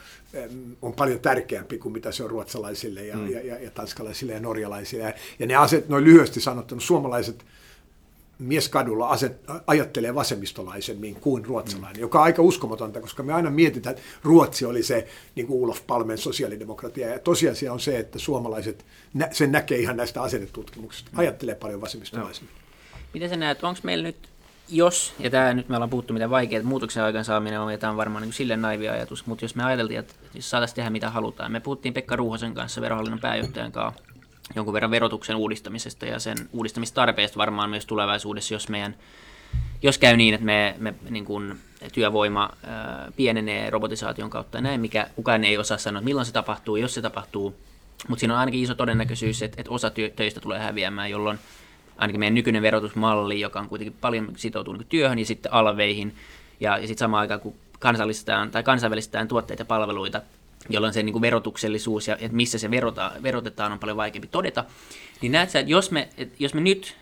on 0.81 0.93
paljon 0.93 1.19
tärkeämpi 1.19 1.77
kuin 1.77 1.93
mitä 1.93 2.11
se 2.11 2.23
on 2.23 2.29
ruotsalaisille 2.29 3.05
ja, 3.05 3.15
mm. 3.15 3.29
ja, 3.29 3.41
ja, 3.41 3.63
ja 3.63 3.71
tanskalaisille 3.71 4.33
ja 4.33 4.39
norjalaisille. 4.39 5.03
Ja, 5.03 5.13
ja 5.39 5.47
ne 5.47 5.55
aset, 5.55 5.89
noin 5.89 6.03
lyhyesti 6.03 6.41
sanottuna, 6.41 6.81
suomalaiset 6.81 7.45
mies 8.39 8.69
kadulla 8.69 9.07
aset, 9.07 9.41
ajattelee 9.67 10.15
vasemmistolaisemmin 10.15 11.15
kuin 11.15 11.45
ruotsalainen, 11.45 11.97
mm. 11.97 12.01
joka 12.01 12.19
on 12.19 12.23
aika 12.23 12.41
uskomatonta, 12.41 13.01
koska 13.01 13.23
me 13.23 13.33
aina 13.33 13.49
mietitään, 13.49 13.95
että 13.95 14.07
Ruotsi 14.23 14.65
oli 14.65 14.83
se 14.83 15.07
niin 15.35 15.47
kuin 15.47 15.59
Ulof 15.59 15.87
Palmen 15.87 16.17
sosiaalidemokratia, 16.17 17.09
ja 17.09 17.19
tosiasia 17.19 17.73
on 17.73 17.79
se, 17.79 17.99
että 17.99 18.19
suomalaiset 18.19 18.85
sen 19.31 19.51
näkee 19.51 19.77
ihan 19.77 19.97
näistä 19.97 20.21
asenetutkimuksista, 20.21 21.11
mm. 21.13 21.19
ajattelee 21.19 21.55
paljon 21.55 21.81
vasemmistolaisemmin. 21.81 22.53
No. 22.53 22.97
Miten 23.13 23.29
sä 23.29 23.35
näet, 23.35 23.63
onko 23.63 23.79
meillä 23.83 24.03
nyt, 24.03 24.29
jos, 24.69 25.13
ja 25.19 25.29
tämä 25.29 25.53
nyt 25.53 25.69
me 25.69 25.75
ollaan 25.75 25.89
puhuttu 25.89 26.13
mitä 26.13 26.29
vaikeaa, 26.29 26.63
muutoksen 26.63 27.03
aikaansaaminen 27.03 27.59
on, 27.59 27.71
ja 27.71 27.77
tämä 27.77 27.91
on 27.91 27.97
varmaan 27.97 28.23
niin 28.23 28.33
sille 28.33 28.57
naivi 28.57 28.89
ajatus, 28.89 29.25
mutta 29.25 29.45
jos 29.45 29.55
me 29.55 29.63
ajateltiin, 29.63 29.99
että 29.99 30.13
jos 30.33 30.49
saataisiin 30.49 30.75
tehdä 30.75 30.89
mitä 30.89 31.09
halutaan, 31.09 31.51
me 31.51 31.59
puhuttiin 31.59 31.93
Pekka 31.93 32.15
Ruuhosen 32.15 32.53
kanssa, 32.53 32.81
verohallinnon 32.81 33.19
pääjohtajan 33.19 33.71
kanssa, 33.71 34.03
jonkun 34.55 34.73
verran 34.73 34.91
verotuksen 34.91 35.35
uudistamisesta 35.35 36.05
ja 36.05 36.19
sen 36.19 36.37
uudistamistarpeesta 36.53 37.37
varmaan 37.37 37.69
myös 37.69 37.85
tulevaisuudessa, 37.85 38.53
jos 38.53 38.69
meidän 38.69 38.95
jos 39.81 39.97
käy 39.97 40.17
niin, 40.17 40.33
että 40.33 40.45
me, 40.45 40.75
me 40.79 40.93
niin 41.09 41.25
kuin 41.25 41.59
työvoima 41.93 42.49
pienenee 43.15 43.69
robotisaation 43.69 44.29
kautta 44.29 44.57
ja 44.57 44.61
näin, 44.61 44.81
mikä 44.81 45.07
kukaan 45.15 45.43
ei 45.43 45.57
osaa 45.57 45.77
sanoa, 45.77 46.01
milloin 46.01 46.25
se 46.25 46.33
tapahtuu, 46.33 46.75
jos 46.75 46.93
se 46.93 47.01
tapahtuu, 47.01 47.55
mutta 48.07 48.19
siinä 48.19 48.33
on 48.33 48.39
ainakin 48.39 48.63
iso 48.63 48.75
todennäköisyys, 48.75 49.41
että, 49.41 49.61
että 49.61 49.71
osa 49.71 49.89
työ, 49.89 50.09
töistä 50.09 50.39
tulee 50.39 50.59
häviämään, 50.59 51.09
jolloin 51.09 51.39
ainakin 51.97 52.19
meidän 52.19 52.35
nykyinen 52.35 52.61
verotusmalli, 52.61 53.39
joka 53.39 53.59
on 53.59 53.69
kuitenkin 53.69 53.97
paljon 54.01 54.33
sitoutunut 54.35 54.79
niin 54.79 54.89
työhön 54.89 55.19
ja 55.19 55.25
sitten 55.25 55.53
alveihin, 55.53 56.15
ja, 56.59 56.77
ja 56.77 56.87
sitten 56.87 56.97
samaan 56.97 57.21
aikaan 57.21 57.39
kun 57.39 57.55
kansallistetaan 57.79 58.51
tai 58.51 58.63
kansainvälistetään 58.63 59.27
tuotteita 59.27 59.61
ja 59.61 59.65
palveluita, 59.65 60.21
jolloin 60.69 60.93
se 60.93 61.03
niin 61.03 61.13
kuin 61.13 61.21
verotuksellisuus 61.21 62.07
ja 62.07 62.15
että 62.15 62.35
missä 62.35 62.57
se 62.57 62.71
verota, 62.71 63.11
verotetaan 63.23 63.71
on 63.71 63.79
paljon 63.79 63.97
vaikeampi 63.97 64.27
todeta, 64.27 64.65
niin 65.21 65.31
näet 65.31 65.49
sä, 65.49 65.59
että 65.59 65.71
jos 65.71 65.91
me, 65.91 66.09
että 66.17 66.35
jos 66.39 66.53
me 66.53 66.61
nyt 66.61 66.95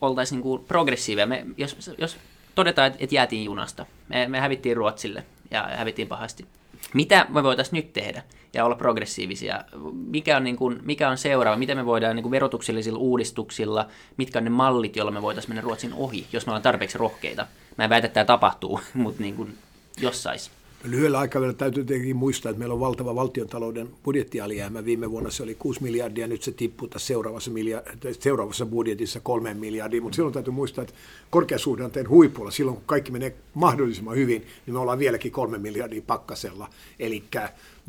oltaisiin 0.00 0.36
niin 0.36 0.42
kuin 0.42 0.64
progressiivia, 0.64 1.26
me, 1.26 1.46
jos, 1.56 1.90
jos 1.98 2.16
todetaan, 2.54 2.92
että, 2.98 3.14
jäätiin 3.14 3.44
junasta, 3.44 3.86
me, 4.08 4.28
me 4.28 4.40
hävittiin 4.40 4.76
Ruotsille 4.76 5.24
ja 5.50 5.62
hävittiin 5.62 6.08
pahasti, 6.08 6.46
mitä 6.94 7.26
me 7.28 7.42
voitaisiin 7.42 7.76
nyt 7.76 7.92
tehdä 7.92 8.22
ja 8.54 8.64
olla 8.64 8.74
progressiivisia? 8.74 9.64
Mikä 9.92 10.36
on, 10.36 10.44
niin 10.44 10.56
kuin, 10.56 10.80
mikä 10.82 11.08
on 11.08 11.18
seuraava? 11.18 11.58
Miten 11.58 11.76
me 11.76 11.86
voidaan 11.86 12.16
niin 12.16 12.22
kuin 12.22 12.30
verotuksellisilla 12.30 12.98
uudistuksilla, 12.98 13.86
mitkä 14.16 14.38
on 14.38 14.44
ne 14.44 14.50
mallit, 14.50 14.96
joilla 14.96 15.12
me 15.12 15.22
voitaisiin 15.22 15.50
mennä 15.50 15.62
Ruotsin 15.62 15.92
ohi, 15.92 16.26
jos 16.32 16.46
me 16.46 16.50
ollaan 16.50 16.62
tarpeeksi 16.62 16.98
rohkeita? 16.98 17.46
Mä 17.78 17.84
en 17.84 17.90
väitä, 17.90 18.06
että 18.06 18.14
tämä 18.14 18.24
tapahtuu, 18.24 18.80
mutta 18.94 19.22
niin 19.22 19.34
kuin, 19.36 19.58
jos 20.00 20.22
sais. 20.22 20.50
Lyhyellä 20.84 21.18
aikavälillä 21.18 21.56
täytyy 21.56 21.84
tietenkin 21.84 22.16
muistaa, 22.16 22.50
että 22.50 22.58
meillä 22.58 22.72
on 22.72 22.80
valtava 22.80 23.14
valtiontalouden 23.14 23.88
budjettialijäämä. 24.04 24.84
Viime 24.84 25.10
vuonna 25.10 25.30
se 25.30 25.42
oli 25.42 25.54
6 25.54 25.82
miljardia, 25.82 26.26
nyt 26.26 26.42
se 26.42 26.52
tippuu 26.52 26.88
seuraavassa, 26.96 27.50
miljard- 27.50 28.14
seuraavassa 28.20 28.66
budjetissa 28.66 29.20
3 29.20 29.54
miljardia. 29.54 30.02
Mutta 30.02 30.16
silloin 30.16 30.34
täytyy 30.34 30.52
muistaa, 30.52 30.82
että 30.82 30.94
korkeasuhdanteen 31.30 32.08
huipulla, 32.08 32.50
silloin 32.50 32.76
kun 32.76 32.86
kaikki 32.86 33.12
menee 33.12 33.34
mahdollisimman 33.54 34.16
hyvin, 34.16 34.46
niin 34.66 34.74
me 34.74 34.78
ollaan 34.78 34.98
vieläkin 34.98 35.32
3 35.32 35.58
miljardia 35.58 36.02
pakkasella. 36.06 36.70
Eli 36.98 37.22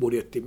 budjetti, 0.00 0.44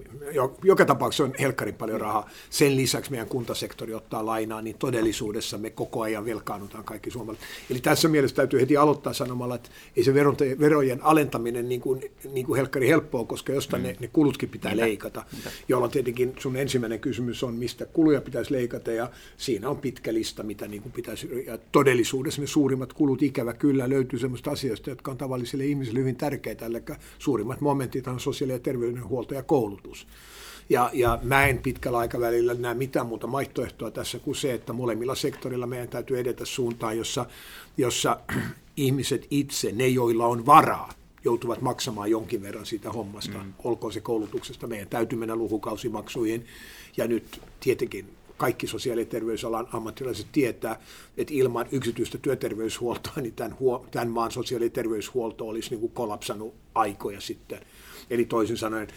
joka 0.64 0.86
tapauksessa 0.86 1.24
on 1.24 1.34
helkkarin 1.40 1.76
paljon 1.76 2.02
rahaa. 2.02 2.30
Sen 2.50 2.76
lisäksi 2.76 3.12
meidän 3.12 3.28
kuntasektori 3.28 3.94
ottaa 3.94 4.26
lainaa, 4.26 4.62
niin 4.62 4.76
todellisuudessa 4.80 5.58
me 5.58 5.70
koko 5.70 6.02
ajan 6.02 6.26
velkaannutaan 6.26 6.84
kaikki 6.84 7.12
suomalaiset. 7.12 7.48
Eli 7.70 7.80
tässä 7.80 8.08
mielessä 8.08 8.36
täytyy 8.36 8.62
heti 8.62 8.78
aloittaa 8.78 9.14
sanomalla, 9.14 9.56
että 9.56 9.70
ei 9.98 10.04
se 10.04 10.14
verojen 10.60 11.04
alentaminen 11.04 11.70
niin 11.70 11.82
kuin, 11.82 12.04
niin 12.34 12.46
kuin 12.46 12.58
helkkari 12.58 12.88
helppoa, 12.88 13.26
koska 13.26 13.54
jostain 13.54 13.82
mm. 13.82 13.88
ne, 13.88 13.96
ne 14.00 14.08
kulutkin 14.08 14.50
pitää 14.50 14.72
Mitä? 14.72 14.86
leikata. 14.86 15.24
Mitä? 15.38 15.50
Jolloin 15.68 15.92
tietenkin 15.92 16.34
sun 16.40 16.56
ensimmäinen 16.56 17.00
kysymys 17.00 17.44
on, 17.44 17.54
mistä 17.54 17.86
kuluja 17.86 18.22
pitäisi 18.22 18.54
leikata, 18.54 18.92
ja 18.92 19.10
siinä 19.38 19.70
on 19.70 19.78
pitkä 19.78 20.14
lista, 20.14 20.44
mitä 20.44 20.68
niin 20.68 20.82
kuin 20.82 20.92
pitäisi. 20.92 21.44
Ja 21.46 21.58
todellisuudessa 21.72 22.42
ne 22.42 22.48
suurimmat 22.48 22.94
kulut 22.94 23.22
ikävä 23.22 23.54
kyllä 23.54 23.90
löytyy 23.90 24.20
sellaista 24.20 24.52
asioista, 24.52 24.90
jotka 24.90 25.12
on 25.12 25.18
tavallisille 25.18 25.66
ihmisille 25.66 26.00
hyvin 26.00 26.16
tärkeitä, 26.16 26.66
eli 26.66 26.84
suurimmat 27.20 27.62
momentit 27.62 28.08
on 28.08 28.20
sosiaali- 28.20 28.54
ja 28.54 28.60
terveydenhuolto 28.60 29.34
ja 29.34 29.43
koulutus. 29.44 30.08
Ja, 30.70 30.90
ja 30.94 31.20
mä 31.24 31.46
en 31.46 31.58
pitkällä 31.58 31.98
aikavälillä 31.98 32.54
näe 32.54 32.74
mitään 32.74 33.06
muuta 33.06 33.32
vaihtoehtoa 33.32 33.92
tässä 33.92 34.20
kuin 34.20 34.36
se, 34.36 34.54
että 34.54 34.74
molemmilla 34.74 35.16
sektorilla 35.16 35.68
meidän 35.68 35.88
täytyy 35.88 36.20
edetä 36.20 36.46
suuntaan, 36.46 36.98
jossa, 36.98 37.26
jossa 37.78 38.20
ihmiset 38.78 39.28
itse, 39.32 39.72
ne 39.72 39.88
joilla 39.88 40.26
on 40.26 40.46
varaa, 40.46 40.90
joutuvat 41.24 41.62
maksamaan 41.62 42.12
jonkin 42.12 42.42
verran 42.42 42.66
siitä 42.66 42.92
hommasta, 42.92 43.38
mm. 43.38 43.54
olkoon 43.64 43.94
se 43.94 44.02
koulutuksesta. 44.02 44.68
Meidän 44.68 44.88
täytyy 44.88 45.20
mennä 45.20 45.36
lukukausimaksuihin 45.36 46.46
ja 46.98 47.08
nyt 47.08 47.42
tietenkin 47.60 48.16
kaikki 48.38 48.68
sosiaali- 48.68 49.02
ja 49.02 49.06
terveysalan 49.06 49.68
ammattilaiset 49.72 50.28
tietää, 50.32 50.80
että 51.18 51.34
ilman 51.34 51.66
yksityistä 51.72 52.18
työterveyshuoltoa, 52.18 53.14
niin 53.22 53.34
tämän, 53.34 53.60
huo, 53.60 53.86
tämän 53.92 54.10
maan 54.10 54.32
sosiaali- 54.32 54.66
ja 54.66 54.70
terveyshuolto 54.70 55.48
olisi 55.48 55.70
niin 55.70 55.80
kuin 55.80 55.92
kollapsanut 55.92 56.54
aikoja 56.76 57.22
sitten. 57.22 57.60
Eli 58.10 58.26
toisin 58.26 58.58
sanoen 58.58 58.88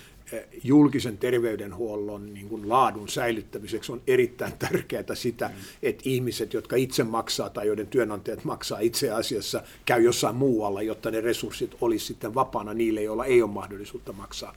julkisen 0.65 1.19
terveydenhuollon 1.19 2.35
niin 2.35 2.49
kuin 2.49 2.69
laadun 2.69 3.09
säilyttämiseksi 3.09 3.93
on 3.93 4.03
erittäin 4.07 4.53
tärkeää 4.59 5.15
sitä, 5.15 5.51
että 5.83 6.03
ihmiset, 6.07 6.53
jotka 6.53 6.77
itse 6.77 7.05
maksaa 7.05 7.51
tai 7.51 7.67
joiden 7.67 7.87
työnantajat 7.87 8.45
maksaa 8.45 8.79
itse 8.79 9.11
asiassa, 9.11 9.63
käy 9.85 10.03
jossain 10.03 10.37
muualla, 10.37 10.83
jotta 10.83 11.11
ne 11.11 11.21
resurssit 11.21 11.77
olisi 11.81 12.07
sitten 12.07 12.35
vapaana 12.35 12.75
niille, 12.75 13.03
joilla 13.03 13.25
ei 13.25 13.43
ole 13.43 13.51
mahdollisuutta 13.51 14.13
maksaa. 14.13 14.55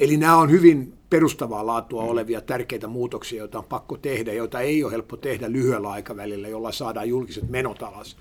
Eli 0.00 0.16
nämä 0.16 0.36
on 0.36 0.50
hyvin 0.50 0.92
perustavaa 1.10 1.66
laatua 1.66 2.02
olevia 2.02 2.40
tärkeitä 2.40 2.86
muutoksia, 2.86 3.38
joita 3.38 3.58
on 3.58 3.64
pakko 3.64 3.96
tehdä, 3.96 4.32
joita 4.32 4.60
ei 4.60 4.84
ole 4.84 4.92
helppo 4.92 5.16
tehdä 5.16 5.52
lyhyellä 5.52 5.90
aikavälillä, 5.90 6.48
jolla 6.48 6.72
saadaan 6.72 7.08
julkiset 7.08 7.48
menot 7.48 7.82
alas 7.82 8.16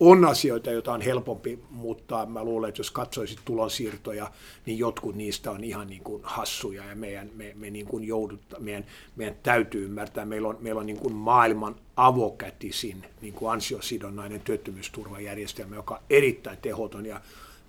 on 0.00 0.24
asioita, 0.24 0.70
joita 0.70 0.92
on 0.92 1.00
helpompi, 1.00 1.58
mutta 1.70 2.26
mä 2.26 2.44
luulen, 2.44 2.68
että 2.68 2.80
jos 2.80 2.90
katsoisit 2.90 3.38
tulonsiirtoja, 3.44 4.30
niin 4.66 4.78
jotkut 4.78 5.16
niistä 5.16 5.50
on 5.50 5.64
ihan 5.64 5.86
niin 5.86 6.02
kuin 6.04 6.20
hassuja 6.24 6.84
ja 6.84 6.96
meidän, 6.96 7.30
me, 7.34 7.52
me 7.56 7.70
niin 7.70 7.86
kuin 7.86 8.04
joudut, 8.04 8.40
meidän, 8.58 8.86
meidän 9.16 9.36
täytyy 9.42 9.84
ymmärtää, 9.84 10.24
meillä 10.24 10.48
on, 10.48 10.58
meillä 10.60 10.80
on 10.80 10.86
niin 10.86 10.98
kuin 10.98 11.14
maailman 11.14 11.76
avokätisin 11.96 13.06
niin 13.20 13.34
kuin 13.34 13.52
ansiosidonnainen 13.52 14.40
työttömyysturvajärjestelmä, 14.40 15.76
joka 15.76 15.94
on 15.94 16.02
erittäin 16.10 16.58
tehoton 16.62 17.06
ja 17.06 17.20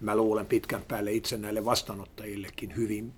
mä 0.02 0.15
luulen 0.15 0.46
pitkän 0.46 0.84
päälle 0.88 1.12
itse 1.12 1.38
näille 1.38 1.65
vastaanottajillekin 1.65 2.76
hyvin 2.76 3.13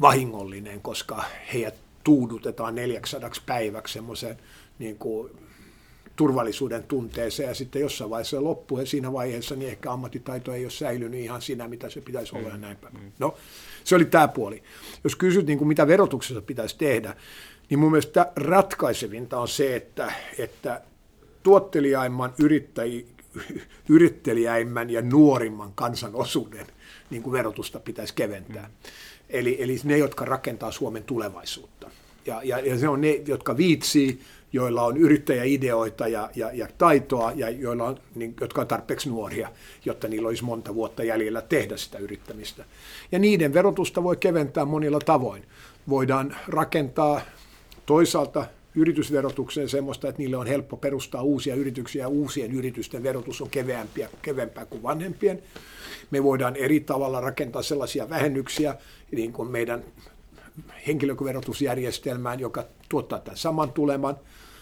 vahingollinen, 0.00 0.80
koska 0.80 1.24
heidät 1.52 1.74
tuudutetaan 2.04 2.74
400 2.74 3.30
päiväksi 3.46 3.94
semmoisen 3.94 4.38
niin 4.78 4.98
kuin 4.98 5.30
turvallisuuden 6.16 6.82
tunteeseen 6.82 7.48
ja 7.48 7.54
sitten 7.54 7.82
jossain 7.82 8.10
vaiheessa 8.10 8.44
loppuu 8.44 8.78
ja 8.78 8.86
siinä 8.86 9.12
vaiheessa 9.12 9.56
niin 9.56 9.70
ehkä 9.70 9.92
ammattitaito 9.92 10.52
ei 10.52 10.64
ole 10.64 10.70
säilynyt 10.70 11.20
ihan 11.20 11.42
siinä, 11.42 11.68
mitä 11.68 11.90
se 11.90 12.00
pitäisi 12.00 12.36
olla 12.36 12.48
mm. 12.48 12.54
ja 12.54 12.58
näin 12.60 12.76
päin. 12.76 12.94
Mm. 12.94 13.12
No, 13.18 13.34
se 13.84 13.94
oli 13.94 14.04
tämä 14.04 14.28
puoli. 14.28 14.62
Jos 15.04 15.16
kysyt, 15.16 15.46
niin 15.46 15.58
kuin 15.58 15.68
mitä 15.68 15.86
verotuksessa 15.86 16.42
pitäisi 16.42 16.78
tehdä, 16.78 17.16
niin 17.70 17.78
mun 17.78 17.90
mielestä 17.90 18.32
ratkaisevinta 18.36 19.38
on 19.38 19.48
se, 19.48 19.76
että, 19.76 20.12
että 20.38 20.80
tuotteliaimman 21.42 22.34
yrittäji, 22.38 23.06
yrittelijäimmän 23.88 24.90
ja 24.90 25.02
nuorimman 25.02 25.72
kansanosuuden 25.74 26.66
niin 27.10 27.22
kuin 27.22 27.32
verotusta 27.32 27.80
pitäisi 27.80 28.14
keventää. 28.14 28.66
Mm. 28.66 28.90
Eli, 29.30 29.62
eli 29.62 29.80
ne, 29.84 29.98
jotka 29.98 30.24
rakentaa 30.24 30.72
Suomen 30.72 31.04
tulevaisuutta. 31.04 31.90
Ja, 32.26 32.40
ja, 32.44 32.58
ja 32.58 32.78
se 32.78 32.88
on 32.88 33.00
ne, 33.00 33.22
jotka 33.26 33.56
viitsii, 33.56 34.20
joilla 34.52 34.82
on 34.82 34.96
yrittäjäideoita 34.96 36.08
ja, 36.08 36.30
ja, 36.36 36.50
ja 36.52 36.68
taitoa, 36.78 37.32
ja 37.34 37.50
joilla 37.50 37.84
on, 37.84 37.98
niin, 38.14 38.34
jotka 38.40 38.60
on 38.60 38.66
tarpeeksi 38.66 39.08
nuoria, 39.08 39.48
jotta 39.84 40.08
niillä 40.08 40.28
olisi 40.28 40.44
monta 40.44 40.74
vuotta 40.74 41.04
jäljellä 41.04 41.42
tehdä 41.42 41.76
sitä 41.76 41.98
yrittämistä. 41.98 42.64
Ja 43.12 43.18
niiden 43.18 43.54
verotusta 43.54 44.02
voi 44.02 44.16
keventää 44.16 44.64
monilla 44.64 44.98
tavoin. 44.98 45.42
Voidaan 45.88 46.36
rakentaa 46.48 47.20
toisaalta 47.86 48.46
yritysverotukseen 48.74 49.68
semmoista, 49.68 50.08
että 50.08 50.18
niille 50.22 50.36
on 50.36 50.46
helppo 50.46 50.76
perustaa 50.76 51.22
uusia 51.22 51.54
yrityksiä 51.54 52.04
ja 52.04 52.08
uusien 52.08 52.52
yritysten 52.52 53.02
verotus 53.02 53.40
on 53.40 53.50
keveämpiä, 53.50 54.08
kevempää 54.22 54.64
kuin 54.64 54.82
vanhempien. 54.82 55.42
Me 56.10 56.22
voidaan 56.22 56.56
eri 56.56 56.80
tavalla 56.80 57.20
rakentaa 57.20 57.62
sellaisia 57.62 58.10
vähennyksiä, 58.10 58.74
niin 59.12 59.32
kuin 59.32 59.50
meidän 59.50 59.84
henkilöverotusjärjestelmään, 60.86 62.40
joka 62.40 62.64
tuottaa 62.88 63.18
tämän 63.18 63.36
saman 63.36 63.72
tuleman. 63.72 64.16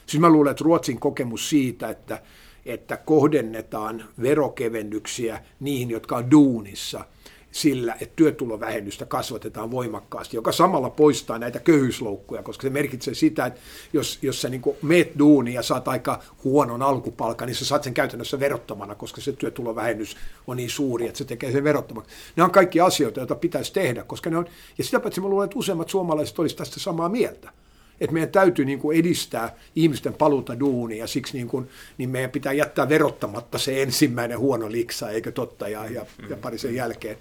Siis 0.06 0.20
mä 0.20 0.28
luulen, 0.30 0.50
että 0.50 0.64
Ruotsin 0.64 1.00
kokemus 1.00 1.50
siitä, 1.50 1.88
että, 1.88 2.22
että 2.66 2.96
kohdennetaan 2.96 4.04
verokevennyksiä 4.22 5.44
niihin, 5.60 5.90
jotka 5.90 6.16
on 6.16 6.30
duunissa– 6.30 7.04
sillä, 7.50 7.96
että 8.00 8.16
työtulovähennystä 8.16 9.06
kasvatetaan 9.06 9.70
voimakkaasti, 9.70 10.36
joka 10.36 10.52
samalla 10.52 10.90
poistaa 10.90 11.38
näitä 11.38 11.58
köyhyysloukkuja, 11.58 12.42
koska 12.42 12.62
se 12.62 12.70
merkitsee 12.70 13.14
sitä, 13.14 13.46
että 13.46 13.60
jos, 13.92 14.18
jos 14.22 14.42
sä 14.42 14.48
niin 14.48 14.62
meet 14.82 15.18
duuni 15.18 15.54
ja 15.54 15.62
saat 15.62 15.88
aika 15.88 16.22
huonon 16.44 16.82
alkupalkan, 16.82 17.46
niin 17.46 17.56
sä 17.56 17.64
saat 17.64 17.82
sen 17.82 17.94
käytännössä 17.94 18.40
verottomana, 18.40 18.94
koska 18.94 19.20
se 19.20 19.32
työtulovähennys 19.32 20.16
on 20.46 20.56
niin 20.56 20.70
suuri, 20.70 21.06
että 21.06 21.18
se 21.18 21.24
tekee 21.24 21.52
sen 21.52 21.64
verottomaksi. 21.64 22.10
Ne 22.36 22.42
on 22.42 22.50
kaikki 22.50 22.80
asioita, 22.80 23.20
joita 23.20 23.34
pitäisi 23.34 23.72
tehdä, 23.72 24.04
koska 24.04 24.30
ne 24.30 24.36
on, 24.36 24.46
ja 24.78 24.84
sitä 24.84 25.00
paitsi 25.00 25.20
mä 25.20 25.28
luulen, 25.28 25.44
että 25.44 25.58
useimmat 25.58 25.88
suomalaiset 25.88 26.38
olisivat 26.38 26.58
tästä 26.58 26.80
samaa 26.80 27.08
mieltä 27.08 27.52
että 28.00 28.14
meidän 28.14 28.30
täytyy 28.30 28.64
niin 28.64 28.78
kuin 28.78 28.98
edistää 28.98 29.56
ihmisten 29.76 30.14
paluuta 30.14 30.60
duunia. 30.60 30.98
Ja 30.98 31.06
siksi 31.06 31.36
niin 31.36 31.48
kuin, 31.48 31.68
niin 31.98 32.10
meidän 32.10 32.30
pitää 32.30 32.52
jättää 32.52 32.88
verottamatta 32.88 33.58
se 33.58 33.82
ensimmäinen 33.82 34.38
huono 34.38 34.72
liksa, 34.72 35.10
eikö 35.10 35.32
totta, 35.32 35.68
ja, 35.68 35.86
ja, 35.86 36.06
ja 36.30 36.36
pari 36.36 36.58
sen 36.58 36.74
jälkeen. 36.74 37.16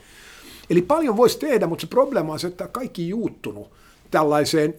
Eli 0.69 0.81
paljon 0.81 1.17
voisi 1.17 1.39
tehdä, 1.39 1.67
mutta 1.67 1.81
se 1.81 1.87
probleema 1.87 2.33
on 2.33 2.39
se, 2.39 2.47
että 2.47 2.67
kaikki 2.67 3.09
juuttunut 3.09 3.71
tällaiseen 4.11 4.75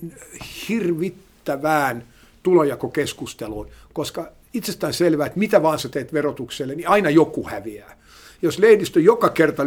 hirvittävään 0.68 2.04
tulojakokeskusteluun, 2.42 3.68
koska 3.92 4.32
itsestään 4.54 4.94
selvää, 4.94 5.26
että 5.26 5.38
mitä 5.38 5.62
vaan 5.62 5.78
sä 5.78 5.88
teet 5.88 6.12
verotukselle, 6.12 6.74
niin 6.74 6.88
aina 6.88 7.11
joku 7.11 7.48
häviää 7.48 7.97
jos 8.42 8.59
lehdistö 8.59 9.01
joka 9.01 9.29
kerta 9.29 9.62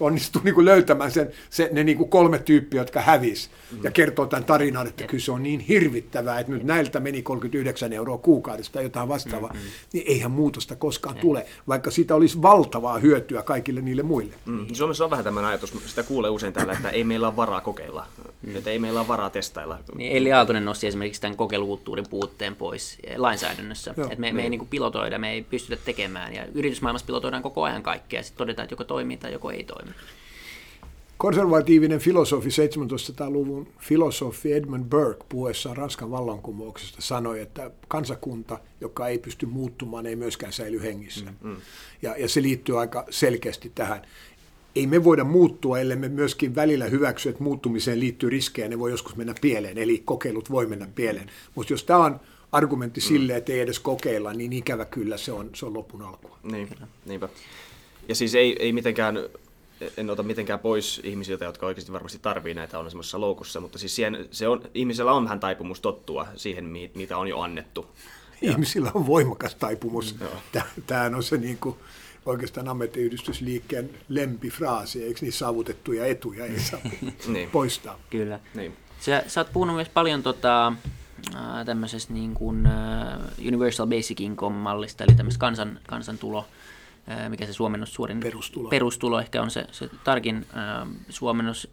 onnistuu 0.00 0.42
niin 0.44 0.54
kuin 0.54 0.64
löytämään 0.64 1.10
sen, 1.10 1.30
se, 1.50 1.68
ne 1.72 1.84
niin 1.84 1.96
kuin 1.96 2.10
kolme 2.10 2.38
tyyppiä, 2.38 2.80
jotka 2.80 3.00
hävis 3.00 3.50
mm. 3.70 3.78
ja 3.82 3.90
kertoo 3.90 4.26
tämän 4.26 4.44
tarinan, 4.44 4.86
että 4.86 5.04
kyllä 5.04 5.24
se 5.24 5.32
on 5.32 5.42
niin 5.42 5.60
hirvittävää, 5.60 6.40
että 6.40 6.52
nyt 6.52 6.64
näiltä 6.64 7.00
meni 7.00 7.22
39 7.22 7.92
euroa 7.92 8.18
kuukaudesta 8.18 8.72
tai 8.72 8.82
jotain 8.82 9.08
vastaavaa, 9.08 9.52
mm-hmm. 9.52 9.68
niin 9.92 10.04
eihän 10.08 10.30
muutosta 10.30 10.76
koskaan 10.76 11.14
mm. 11.14 11.20
tule, 11.20 11.46
vaikka 11.68 11.90
siitä 11.90 12.14
olisi 12.14 12.42
valtavaa 12.42 12.98
hyötyä 12.98 13.42
kaikille 13.42 13.80
niille 13.80 14.02
muille. 14.02 14.34
Mm. 14.46 14.66
Suomessa 14.72 15.04
on 15.04 15.10
vähän 15.10 15.24
tämmöinen 15.24 15.48
ajatus, 15.48 15.74
sitä 15.86 16.02
kuulee 16.02 16.30
usein 16.30 16.52
täällä, 16.52 16.72
että 16.72 16.90
ei 16.90 17.04
meillä 17.04 17.28
ole 17.28 17.36
varaa 17.36 17.60
kokeilla, 17.60 18.06
mm. 18.46 18.56
että 18.56 18.70
ei 18.70 18.78
meillä 18.78 19.00
ole 19.00 19.08
varaa 19.08 19.30
testailla. 19.30 19.78
Niin 19.94 20.16
Eli 20.16 20.32
Aaltonen 20.32 20.64
nosti 20.64 20.86
esimerkiksi 20.86 21.20
tämän 21.20 21.36
kokeilukulttuurin 21.36 22.08
puutteen 22.10 22.56
pois 22.56 22.98
lainsäädännössä, 23.16 23.90
että 23.90 24.20
me, 24.20 24.32
me 24.32 24.42
ei 24.42 24.50
niin 24.50 24.58
kuin 24.58 24.68
pilotoida, 24.68 25.18
me 25.18 25.32
ei 25.32 25.42
pystytä 25.42 25.82
tekemään 25.84 26.34
ja 26.34 26.46
yritysmaailmassa 26.54 27.06
pilotoidaan 27.06 27.42
koko 27.42 27.62
ajan 27.62 27.82
kaikkea 28.12 28.18
ja 28.18 28.24
sitten 28.24 28.38
todetaan, 28.38 28.64
että 28.64 28.72
joko 28.72 28.84
toimii 28.84 29.16
tai 29.16 29.32
joko 29.32 29.50
ei 29.50 29.64
toimi. 29.64 29.90
Konservatiivinen 31.18 32.00
filosofi, 32.00 32.48
1700-luvun 32.48 33.68
filosofi 33.78 34.52
Edmund 34.52 34.84
Burke 34.84 35.24
puhuessaan 35.28 35.76
Ranskan 35.76 36.10
vallankumouksesta 36.10 37.02
sanoi, 37.02 37.40
että 37.40 37.70
kansakunta, 37.88 38.58
joka 38.80 39.08
ei 39.08 39.18
pysty 39.18 39.46
muuttumaan, 39.46 40.06
ei 40.06 40.16
myöskään 40.16 40.52
säily 40.52 40.82
hengissä. 40.82 41.24
Mm, 41.24 41.50
mm. 41.50 41.56
Ja, 42.02 42.16
ja 42.18 42.28
se 42.28 42.42
liittyy 42.42 42.80
aika 42.80 43.06
selkeästi 43.10 43.72
tähän. 43.74 44.02
Ei 44.76 44.86
me 44.86 45.04
voida 45.04 45.24
muuttua, 45.24 45.78
ellei 45.78 45.96
me 45.96 46.08
myöskin 46.08 46.54
välillä 46.54 46.86
hyväksy, 46.86 47.28
että 47.28 47.42
muuttumiseen 47.42 48.00
liittyy 48.00 48.30
riskejä, 48.30 48.68
ne 48.68 48.78
voi 48.78 48.90
joskus 48.90 49.16
mennä 49.16 49.34
pieleen, 49.40 49.78
eli 49.78 50.02
kokeilut 50.04 50.50
voi 50.50 50.66
mennä 50.66 50.88
pieleen. 50.94 51.30
Mutta 51.54 51.72
jos 51.72 51.84
tämä 51.84 52.04
on 52.04 52.20
argumentti 52.52 53.00
mm. 53.00 53.04
sille, 53.04 53.36
että 53.36 53.52
ei 53.52 53.60
edes 53.60 53.78
kokeilla, 53.78 54.32
niin 54.32 54.52
ikävä 54.52 54.84
kyllä 54.84 55.16
se 55.16 55.32
on, 55.32 55.50
se 55.54 55.66
on 55.66 55.74
lopun 55.74 56.02
alkua. 56.02 56.38
Niin, 56.42 56.68
niinpä. 57.06 57.28
Ja 58.08 58.14
siis 58.14 58.34
ei, 58.34 58.56
ei 58.58 58.72
mitenkään, 58.72 59.18
en 59.96 60.10
ota 60.10 60.22
mitenkään 60.22 60.58
pois 60.58 61.00
ihmisiltä, 61.04 61.44
jotka 61.44 61.66
oikeasti 61.66 61.92
varmasti 61.92 62.18
tarvii 62.18 62.54
näitä 62.54 62.78
on 62.78 62.90
semmoisessa 62.90 63.20
loukussa, 63.20 63.60
mutta 63.60 63.78
siis 63.78 63.96
siihen, 63.96 64.28
se 64.30 64.48
on, 64.48 64.62
ihmisellä 64.74 65.12
on 65.12 65.24
vähän 65.24 65.40
taipumus 65.40 65.80
tottua 65.80 66.26
siihen, 66.36 66.64
mitä 66.94 67.18
on 67.18 67.28
jo 67.28 67.40
annettu. 67.40 67.86
Ihmisillä 68.42 68.90
on 68.94 69.06
voimakas 69.06 69.54
taipumus. 69.54 70.20
Mm, 70.20 70.26
Tämä 70.86 71.10
on 71.16 71.22
se 71.22 71.36
niin 71.36 71.58
kuin, 71.58 71.76
oikeastaan 72.26 72.68
ammattiyhdistysliikkeen 72.68 73.90
lempifraasi, 74.08 75.04
eikö 75.04 75.18
niin 75.22 75.32
saavutettuja 75.32 76.06
etuja 76.06 76.46
ei 76.46 76.60
saa 76.60 76.80
niin. 77.26 77.50
poistaa. 77.50 77.98
Kyllä. 78.10 78.40
Niin. 78.54 78.76
Sä, 79.00 79.24
sä 79.26 79.40
oot 79.40 79.52
puhunut 79.52 79.76
myös 79.76 79.88
paljon 79.88 80.22
tota, 80.22 80.72
tämmöisestä 81.66 82.12
niin 82.12 82.34
kuin, 82.34 82.66
uh, 82.66 83.46
Universal 83.46 83.86
Basic 83.86 84.20
Income-mallista, 84.20 85.04
eli 85.04 85.14
tämmöistä 85.14 85.40
kansan, 85.40 85.78
kansantulo 85.86 86.46
mikä 87.28 87.46
se 87.46 87.52
suomennos 87.52 87.94
suorin 87.94 88.20
perustulo, 88.20 88.68
perustulo 88.68 89.20
ehkä 89.20 89.42
on 89.42 89.50
se, 89.50 89.66
se 89.72 89.90
tarkin 90.04 90.46
äh, 90.56 90.88
suomennos. 91.08 91.68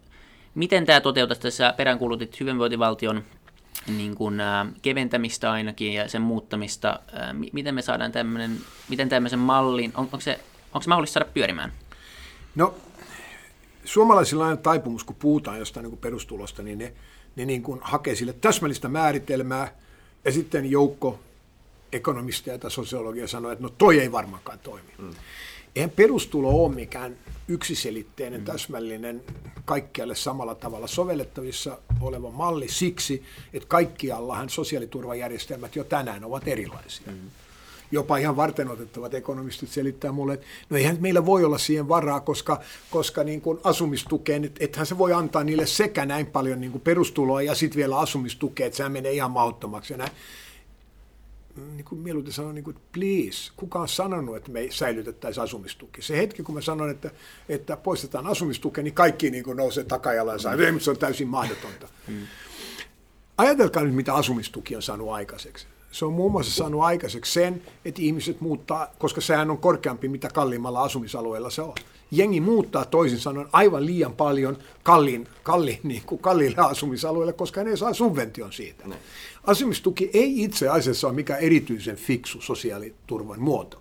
Miten 0.56 0.86
tämä 0.86 1.02
toteutetaan? 1.02 1.42
Tässä 1.42 1.74
peräänkuulutit 1.78 2.40
hyvinvointivaltion 2.40 3.24
niin 3.88 4.16
kuin, 4.16 4.40
äh, 4.40 4.68
keventämistä 4.82 5.52
ainakin 5.52 5.94
ja 5.94 6.10
sen 6.10 6.22
muuttamista. 6.22 7.00
Äh, 7.14 7.34
miten 7.54 7.76
me 7.76 7.82
saadaan 7.82 8.12
tämmöinen, 8.12 8.58
miten 8.90 9.10
tämmöisen 9.10 9.40
mallin, 9.40 9.92
on, 9.96 10.04
onko, 10.04 10.20
se, 10.20 10.40
onko 10.74 10.82
se 10.82 10.90
mahdollista 10.90 11.14
saada 11.14 11.32
pyörimään? 11.34 11.72
No, 12.56 12.74
suomalaisilla 13.86 14.48
on 14.48 14.58
taipumus, 14.58 15.04
kun 15.04 15.16
puhutaan 15.16 15.60
jostain 15.60 15.84
niin 15.84 15.92
kuin 15.92 16.02
perustulosta, 16.02 16.64
niin 16.64 16.78
ne, 16.78 16.94
ne 17.36 17.46
niin 17.46 17.64
kuin 17.64 17.80
hakee 17.84 18.16
sille 18.16 18.34
täsmällistä 18.34 18.88
määritelmää 18.88 19.76
ja 20.26 20.32
sitten 20.32 20.72
joukko 20.72 21.20
ekonomisteja 21.92 22.58
tai 22.58 22.72
sosiologia 22.72 23.28
sanoo, 23.28 23.52
että 23.52 23.64
no 23.64 23.70
toi 23.78 24.00
ei 24.00 24.12
varmaankaan 24.12 24.60
toimi. 24.60 24.94
Mm. 24.98 25.12
Eihän 25.76 25.90
perustulo 25.90 26.66
ole 26.66 26.76
mikään 26.76 27.18
yksiselitteinen, 27.48 28.40
mm. 28.40 28.46
täsmällinen, 28.46 29.24
kaikkialle 29.66 30.16
samalla 30.16 30.56
tavalla 30.56 30.88
sovellettavissa 30.88 31.78
oleva 32.02 32.32
malli 32.32 32.68
siksi, 32.68 33.24
että 33.54 33.68
kaikkiallahan 33.68 34.50
sosiaaliturvajärjestelmät 34.50 35.76
jo 35.76 35.84
tänään 35.84 36.26
ovat 36.26 36.48
erilaisia. 36.48 37.08
Mm. 37.08 37.30
Jopa 37.92 38.18
ihan 38.18 38.36
varten 38.36 38.70
otettavat 38.70 39.14
ekonomistit 39.14 39.70
selittää 39.70 40.12
mulle, 40.12 40.34
että 40.34 40.48
no 40.70 40.78
eihän 40.78 40.98
meillä 41.00 41.26
voi 41.26 41.46
olla 41.46 41.58
siihen 41.58 41.90
varaa, 41.90 42.20
koska, 42.20 42.62
koska 42.90 43.24
niin 43.24 43.42
kuin 43.42 43.60
asumistukeen, 43.64 44.46
et, 44.46 44.56
ethän 44.60 44.86
se 44.86 44.98
voi 44.98 45.14
antaa 45.14 45.44
niille 45.44 45.66
sekä 45.66 46.06
näin 46.06 46.26
paljon 46.26 46.62
niin 46.62 46.72
kuin 46.72 46.82
perustuloa 46.82 47.42
ja 47.42 47.56
sitten 47.56 47.78
vielä 47.78 48.00
asumistukea, 48.00 48.66
että 48.66 48.78
sehän 48.78 48.92
menee 48.92 49.12
ihan 49.12 49.32
mahdottomaksi. 49.32 49.94
Ja 49.94 49.98
näin 49.98 50.12
niin 51.60 51.86
kuin 51.86 52.02
mieluiten 52.02 52.34
sanon, 52.34 52.56
niin 52.56 52.64
kuin, 52.64 52.78
please, 52.92 53.52
kuka 53.56 53.80
on 53.80 53.88
sanonut, 53.88 54.36
että 54.36 54.52
me 54.52 54.68
säilytettäisiin 54.70 55.44
asumistuki? 55.44 56.02
Se 56.02 56.18
hetki, 56.18 56.44
kun 56.44 56.56
mä 56.56 56.62
sanon, 56.62 56.90
että, 56.90 57.12
että 57.50 57.78
poistetaan 57.78 58.28
asumistuki, 58.28 58.84
niin 58.84 58.94
kaikki 58.94 59.32
niin 59.32 59.44
kuin 59.44 59.58
nousee 59.58 59.84
takajalaan 59.84 60.40
ja 60.44 60.72
mm. 60.72 60.80
se 60.80 60.92
on 60.92 60.98
täysin 60.98 61.28
mahdotonta. 61.28 61.88
Mm. 62.08 62.28
Ajatelkaa 63.38 63.84
nyt, 63.84 63.96
mitä 63.96 64.14
asumistuki 64.14 64.76
on 64.76 64.82
saanut 64.82 65.10
aikaiseksi. 65.10 65.68
Se 65.92 66.06
on 66.06 66.14
muun 66.14 66.32
muassa 66.32 66.52
saanut 66.52 66.82
aikaiseksi 66.82 67.34
sen, 67.34 67.62
että 67.86 68.02
ihmiset 68.02 68.42
muuttaa, 68.42 68.88
koska 68.98 69.22
sehän 69.22 69.52
on 69.52 69.58
korkeampi, 69.58 70.08
mitä 70.08 70.30
kalliimmalla 70.30 70.84
asumisalueella 70.84 71.50
se 71.50 71.62
on 71.62 71.74
jengi 72.12 72.42
muuttaa 72.42 72.86
toisin 72.86 73.20
sanoen 73.20 73.48
aivan 73.52 73.86
liian 73.86 74.14
paljon 74.14 74.58
kalliin, 74.84 75.28
kalliin, 75.44 75.80
niin 75.90 76.04
kuin 76.06 76.22
kalliille 76.22 76.58
asumisalueille, 76.58 77.34
koska 77.34 77.64
ne 77.64 77.76
saa 77.76 77.94
subvention 77.94 78.54
siitä. 78.54 78.88
Ne. 78.88 78.96
Asumistuki 79.44 80.10
ei 80.14 80.44
itse 80.44 80.70
asiassa 80.70 81.08
ole 81.08 81.16
mikään 81.16 81.40
erityisen 81.40 81.96
fiksu 81.96 82.42
sosiaaliturvan 82.42 83.42
muoto. 83.42 83.79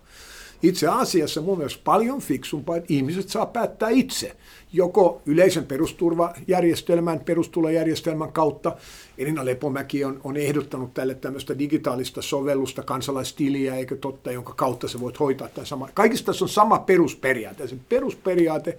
Itse 0.63 0.87
asiassa 0.87 1.41
mun 1.41 1.57
mielestä 1.57 1.81
paljon 1.83 2.21
fiksumpaa, 2.21 2.77
että 2.77 2.93
ihmiset 2.93 3.29
saa 3.29 3.45
päättää 3.45 3.89
itse, 3.89 4.35
joko 4.73 5.21
yleisen 5.25 5.65
perusturvajärjestelmän, 5.65 7.19
perustulojärjestelmän 7.19 8.31
kautta. 8.31 8.75
Elina 9.17 9.45
Lepomäki 9.45 10.05
on, 10.05 10.21
on 10.23 10.37
ehdottanut 10.37 10.93
tälle 10.93 11.15
tämmöistä 11.15 11.59
digitaalista 11.59 12.21
sovellusta, 12.21 12.83
kansalaistiliä, 12.83 13.75
eikö 13.75 13.97
totta, 13.97 14.31
jonka 14.31 14.53
kautta 14.53 14.87
se 14.87 14.99
voit 14.99 15.19
hoitaa 15.19 15.47
tämän 15.47 15.65
sama. 15.65 15.89
Kaikista 15.93 16.25
tässä 16.25 16.45
on 16.45 16.49
sama 16.49 16.79
perusperiaate. 16.79 17.67
Se 17.67 17.75
perusperiaate 17.89 18.77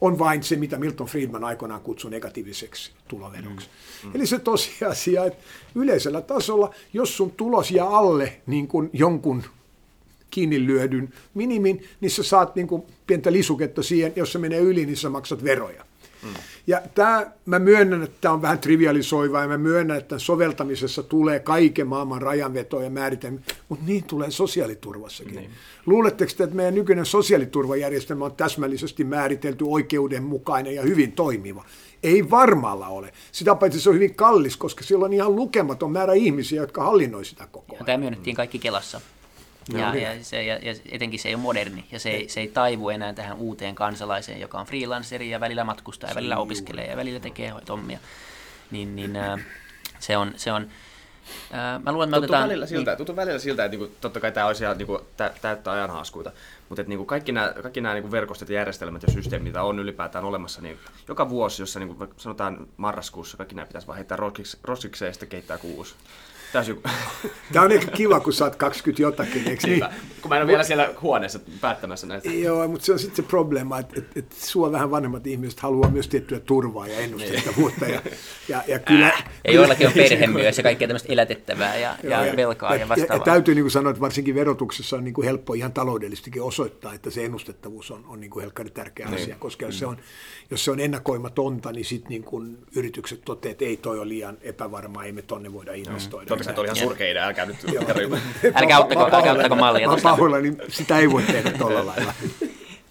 on 0.00 0.18
vain 0.18 0.42
se, 0.42 0.56
mitä 0.56 0.78
Milton 0.78 1.06
Friedman 1.06 1.44
aikoinaan 1.44 1.80
kutsui 1.80 2.10
negatiiviseksi 2.10 2.92
tuloveroksi. 3.08 3.68
Mm. 4.02 4.08
Mm. 4.08 4.16
Eli 4.16 4.26
se 4.26 4.38
tosiasia, 4.38 5.24
että 5.24 5.44
yleisellä 5.74 6.20
tasolla, 6.20 6.74
jos 6.92 7.16
sun 7.16 7.30
tulos 7.30 7.70
jää 7.70 7.88
alle 7.88 8.40
niin 8.46 8.68
kuin 8.68 8.90
jonkun 8.92 9.42
kiinni 10.36 10.66
lyödyn 10.66 11.12
minimin, 11.34 11.84
niin 12.00 12.10
sä 12.10 12.22
saat 12.22 12.56
niin 12.56 12.66
kuin 12.66 12.82
pientä 13.06 13.32
lisuketta 13.32 13.82
siihen, 13.82 14.12
jos 14.16 14.32
se 14.32 14.38
menee 14.38 14.58
yli, 14.58 14.86
niin 14.86 14.96
sä 14.96 15.10
maksat 15.10 15.44
veroja. 15.44 15.84
Mm. 16.22 16.28
Ja 16.66 16.82
tämä, 16.94 17.26
mä 17.46 17.58
myönnän, 17.58 18.02
että 18.02 18.16
tämä 18.20 18.34
on 18.34 18.42
vähän 18.42 18.58
trivialisoiva 18.58 19.40
ja 19.40 19.48
mä 19.48 19.58
myönnän, 19.58 19.98
että 19.98 20.18
soveltamisessa 20.18 21.02
tulee 21.02 21.40
kaiken 21.40 21.86
maailman 21.86 22.22
rajanvetoja 22.22 22.84
ja 22.84 22.90
määritelmiä, 22.90 23.40
mutta 23.68 23.84
niin 23.86 24.04
tulee 24.04 24.30
sosiaaliturvassakin. 24.30 25.34
Niin. 25.34 25.50
Luuletteko 25.86 26.32
te, 26.36 26.44
että 26.44 26.56
meidän 26.56 26.74
nykyinen 26.74 27.06
sosiaaliturvajärjestelmä 27.06 28.24
on 28.24 28.36
täsmällisesti 28.36 29.04
määritelty, 29.04 29.64
oikeudenmukainen 29.68 30.74
ja 30.74 30.82
hyvin 30.82 31.12
toimiva? 31.12 31.64
Ei 32.02 32.30
varmalla 32.30 32.88
ole. 32.88 33.12
Sitä 33.32 33.54
paitsi 33.54 33.80
se 33.80 33.88
on 33.88 33.94
hyvin 33.94 34.14
kallis, 34.14 34.56
koska 34.56 34.84
siellä 34.84 35.04
on 35.04 35.12
ihan 35.12 35.36
lukematon 35.36 35.92
määrä 35.92 36.12
ihmisiä, 36.12 36.60
jotka 36.60 36.84
hallinnoi 36.84 37.24
sitä 37.24 37.48
koko 37.52 37.72
ajan. 37.72 37.80
Ja 37.80 37.86
tämä 37.86 37.98
myönnettiin 37.98 38.36
kaikki 38.36 38.58
Kelassa. 38.58 39.00
Ja, 39.72 39.94
ja, 39.94 40.24
se, 40.24 40.44
ja, 40.44 40.58
ja 40.62 40.74
etenkin 40.90 41.20
se 41.20 41.28
ei 41.28 41.34
ole 41.34 41.42
moderni, 41.42 41.84
ja 41.92 42.00
se 42.00 42.10
ei, 42.10 42.28
se 42.28 42.40
ei 42.40 42.48
taivu 42.48 42.88
enää 42.88 43.12
tähän 43.12 43.36
uuteen 43.36 43.74
kansalaiseen, 43.74 44.40
joka 44.40 44.58
on 44.58 44.66
freelanceri 44.66 45.30
ja 45.30 45.40
välillä 45.40 45.64
matkustaa 45.64 46.10
ja 46.10 46.14
välillä 46.14 46.36
opiskelee 46.36 46.86
ja 46.86 46.96
välillä 46.96 47.20
tekee 47.20 47.50
hoitommia. 47.50 47.98
Niin, 48.70 48.96
niin 48.96 49.16
äh, 49.16 49.40
se 49.98 50.16
on, 50.16 50.32
se 50.36 50.52
on 50.52 50.62
äh, 51.54 51.82
mä 51.82 51.92
luulen, 51.92 52.08
että 52.08 52.20
me 52.20 52.24
otetaan... 52.24 52.48
välillä 52.48 52.66
siltä, 52.66 52.90
niin, 52.90 52.96
tuntuu 52.96 53.16
välillä 53.16 53.38
siltä, 53.38 53.64
että 53.64 53.76
niinku, 53.76 53.94
totta 54.00 54.20
kai 54.20 54.32
tämä 54.32 54.46
olisi 54.46 54.64
ihan 54.64 54.78
niinku, 54.78 55.00
tä, 55.16 55.32
täyttä 55.42 55.72
ajanhaaskuita, 55.72 56.32
mutta 56.68 56.82
että 56.82 56.88
niinku, 56.88 57.04
kaikki 57.04 57.32
nämä, 57.32 57.54
kaikki 57.62 57.80
nämä 57.80 57.94
niinku, 57.94 58.10
verkostot 58.10 58.48
ja 58.48 58.54
järjestelmät 58.54 59.02
ja 59.02 59.12
systeemit, 59.12 59.44
mitä 59.44 59.62
on 59.62 59.78
ylipäätään 59.78 60.24
olemassa, 60.24 60.62
niin 60.62 60.78
joka 61.08 61.28
vuosi, 61.28 61.62
jossa 61.62 61.80
niinku, 61.80 62.08
sanotaan 62.16 62.68
marraskuussa, 62.76 63.36
kaikki 63.36 63.54
nämä 63.54 63.66
pitäisi 63.66 63.86
vaan 63.86 63.96
heittää 63.96 64.18
roskikseen 64.62 65.08
ja 65.08 65.12
sitten 65.12 65.28
keittää 65.28 65.58
kuusi. 65.58 65.94
Täysin. 66.52 66.82
Tämä 67.52 67.64
on 67.64 67.72
ehkä 67.72 67.90
kiva, 67.90 68.20
kun 68.20 68.32
saat 68.32 68.56
20 68.56 69.02
jotakin, 69.02 69.48
eikö 69.48 69.66
niin? 69.66 69.84
Kun 70.22 70.28
mä 70.28 70.36
en 70.36 70.42
ole 70.42 70.48
vielä 70.48 70.64
siellä 70.64 70.94
huoneessa 71.02 71.40
päättämässä 71.60 72.06
näistä. 72.06 72.30
Joo, 72.30 72.68
mutta 72.68 72.86
se 72.86 72.92
on 72.92 72.98
sitten 72.98 73.16
se 73.16 73.22
probleema, 73.22 73.78
että, 73.78 73.94
että, 73.98 74.20
että 74.20 74.36
sua 74.38 74.72
vähän 74.72 74.90
vanhemmat 74.90 75.26
ihmiset 75.26 75.60
haluaa 75.60 75.90
myös 75.90 76.08
tiettyä 76.08 76.40
turvaa 76.40 76.88
ja 76.88 76.98
ennustettavuutta. 76.98 77.86
Ja, 77.86 78.02
ja, 78.48 78.62
ja 78.66 78.78
kyllä, 78.78 79.06
äh, 79.06 79.24
ja 79.44 79.52
joillakin 79.52 79.86
on 79.86 79.92
perhe 79.92 80.26
myös 80.26 80.56
ja 80.56 80.62
kaikkea 80.62 80.88
tämmöistä 80.88 81.12
elätettävää 81.12 81.76
ja, 81.76 81.96
ja, 82.02 82.26
ja 82.26 82.36
velkaa 82.36 82.74
ja, 82.74 82.80
ja 82.80 82.88
vastaavaa. 82.88 83.16
Ja, 83.16 83.20
ja 83.20 83.24
täytyy 83.24 83.54
niin 83.54 83.64
kuin 83.64 83.70
sanoa, 83.70 83.90
että 83.90 84.00
varsinkin 84.00 84.34
verotuksessa 84.34 84.96
on 84.96 85.04
niin 85.04 85.14
kuin 85.14 85.24
helppo 85.24 85.54
ihan 85.54 85.72
taloudellisestikin 85.72 86.42
osoittaa, 86.42 86.94
että 86.94 87.10
se 87.10 87.24
ennustettavuus 87.24 87.90
on, 87.90 88.04
on 88.08 88.20
niin 88.20 88.30
kuin 88.30 88.40
helkkari 88.40 88.70
tärkeä 88.70 89.06
niin. 89.06 89.22
asia, 89.22 89.36
koska 89.38 89.66
jos 89.66 89.78
se 89.78 89.86
on, 89.86 89.96
jos 90.50 90.64
se 90.64 90.70
on 90.70 90.80
ennakoimatonta, 90.80 91.72
niin 91.72 91.84
sitten 91.84 92.08
niin 92.08 92.24
kuin 92.24 92.58
yritykset 92.76 93.20
toteavat, 93.24 93.52
että 93.52 93.64
ei 93.64 93.76
toi 93.76 93.98
ole 93.98 94.08
liian 94.08 94.38
epävarmaa, 94.40 95.04
ei 95.04 95.12
me 95.12 95.22
tonne 95.22 95.52
voida 95.52 95.72
investoida. 95.72 96.34
Mm. 96.34 96.35
Totta, 96.44 96.60
oli 96.60 96.66
ihan 96.66 96.76
surkea 96.76 97.10
idea, 97.10 97.26
älkää 97.26 97.46
nyt 97.46 97.56
Älkää 98.54 98.78
ottako, 98.78 99.04
älkää 99.16 99.32
ottako 99.32 99.56
mallia 99.56 99.88
tuosta. 99.88 100.08
Pahoilla, 100.08 100.38
niin 100.38 100.58
sitä 100.68 100.98
ei 100.98 101.10
voi 101.10 101.22
tehdä 101.22 101.50
tuolla 101.52 101.86
lailla. 101.96 102.12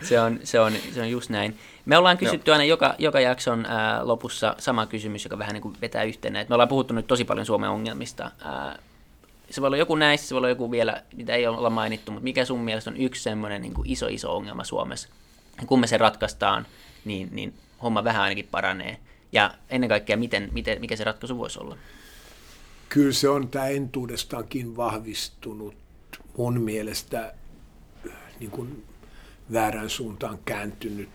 se, 0.03 0.19
on, 0.19 0.39
se, 0.43 0.59
on, 0.59 0.73
se 0.93 1.01
on 1.01 1.09
just 1.09 1.29
näin. 1.29 1.59
Me 1.85 1.97
ollaan 1.97 2.17
kysytty 2.17 2.51
aina 2.51 2.63
joka, 2.63 2.95
joka 2.97 3.19
jakson 3.19 3.65
ää, 3.65 4.07
lopussa 4.07 4.55
sama 4.57 4.85
kysymys, 4.85 5.23
joka 5.23 5.37
vähän 5.37 5.53
niin 5.53 5.61
kuin 5.61 5.77
vetää 5.81 6.03
yhteen. 6.03 6.33
Me 6.33 6.55
ollaan 6.55 6.69
puhuttu 6.69 6.93
nyt 6.93 7.07
tosi 7.07 7.25
paljon 7.25 7.45
Suomen 7.45 7.69
ongelmista. 7.69 8.31
Ää, 8.43 8.79
se 9.49 9.61
voi 9.61 9.67
olla 9.67 9.77
joku 9.77 9.95
näistä, 9.95 10.27
se 10.27 10.35
voi 10.35 10.39
olla 10.39 10.49
joku 10.49 10.71
vielä, 10.71 11.01
mitä 11.15 11.33
ei 11.33 11.47
olla 11.47 11.69
mainittu, 11.69 12.11
mutta 12.11 12.23
mikä 12.23 12.45
sun 12.45 12.59
mielestä 12.59 12.89
on 12.89 12.97
yksi 12.97 13.23
semmoinen 13.23 13.61
niin 13.61 13.73
kuin 13.73 13.89
iso, 13.89 14.07
iso 14.07 14.35
ongelma 14.35 14.63
Suomessa? 14.63 15.09
Ja 15.61 15.67
kun 15.67 15.79
me 15.79 15.87
se 15.87 15.97
ratkaistaan, 15.97 16.65
niin, 17.05 17.29
niin 17.31 17.53
homma 17.83 18.03
vähän 18.03 18.21
ainakin 18.21 18.47
paranee. 18.51 18.97
Ja 19.31 19.51
ennen 19.69 19.89
kaikkea, 19.89 20.17
miten, 20.17 20.49
miten, 20.51 20.79
mikä 20.79 20.95
se 20.95 21.03
ratkaisu 21.03 21.37
voisi 21.37 21.59
olla? 21.59 21.77
Kyllä 22.89 23.13
se 23.13 23.29
on 23.29 23.47
tämä 23.47 23.67
entuudestaankin 23.67 24.77
vahvistunut 24.77 25.75
mun 26.37 26.61
mielestä 26.61 27.33
niin 28.39 28.51
kuin 28.51 28.83
väärän 29.53 29.89
suuntaan 29.89 30.39
kääntynyt 30.45 31.09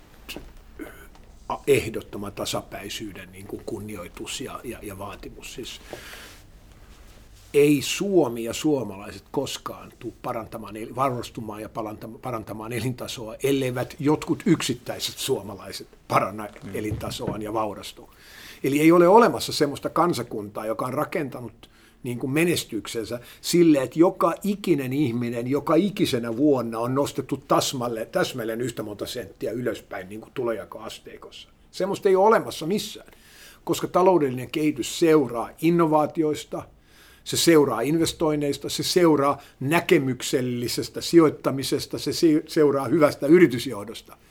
ehdottoman 1.66 2.32
tasapäisyyden 2.32 3.32
niin 3.32 3.46
kuin 3.46 3.62
kunnioitus 3.66 4.40
ja, 4.40 4.60
ja, 4.64 4.78
ja 4.82 4.98
vaatimus. 4.98 5.54
Siis 5.54 5.80
ei 7.54 7.82
Suomi 7.82 8.44
ja 8.44 8.52
suomalaiset 8.52 9.24
koskaan 9.30 9.92
tule 9.98 10.12
parantamaan, 10.22 10.74
varustumaan 10.96 11.62
ja 11.62 11.68
parantamaan 12.22 12.72
elintasoa, 12.72 13.34
elleivät 13.42 13.96
jotkut 13.98 14.42
yksittäiset 14.46 15.18
suomalaiset 15.18 15.88
paranna 16.08 16.48
mm. 16.64 16.74
elintasoaan 16.74 17.42
ja 17.42 17.52
vaurastu. 17.52 18.10
Eli 18.64 18.80
ei 18.80 18.92
ole 18.92 19.08
olemassa 19.08 19.52
semmoista 19.52 19.90
kansakuntaa, 19.90 20.66
joka 20.66 20.86
on 20.86 20.94
rakentanut 20.94 21.70
niin 22.02 22.18
kuin 22.18 22.30
menestyksensä 22.30 23.20
sille, 23.40 23.82
että 23.82 23.98
joka 23.98 24.34
ikinen 24.42 24.92
ihminen, 24.92 25.46
joka 25.46 25.74
ikisenä 25.74 26.36
vuonna 26.36 26.78
on 26.78 26.94
nostettu 26.94 27.36
tasmalle, 27.36 28.06
täsmälleen 28.06 28.60
yhtä 28.60 28.82
monta 28.82 29.06
senttiä 29.06 29.52
ylöspäin 29.52 30.08
niin 30.08 30.20
kuin 30.20 30.32
tulojakoasteikossa. 30.34 31.48
Semmoista 31.70 32.08
ei 32.08 32.16
ole 32.16 32.26
olemassa 32.26 32.66
missään, 32.66 33.10
koska 33.64 33.86
taloudellinen 33.86 34.50
kehitys 34.50 34.98
seuraa 34.98 35.50
innovaatioista, 35.60 36.62
se 37.24 37.36
seuraa 37.36 37.80
investoinneista, 37.80 38.68
se 38.68 38.82
seuraa 38.82 39.38
näkemyksellisestä 39.60 41.00
sijoittamisesta, 41.00 41.98
se 41.98 42.10
seuraa 42.48 42.88
hyvästä 42.88 43.26
yritysjohdosta– 43.26 44.16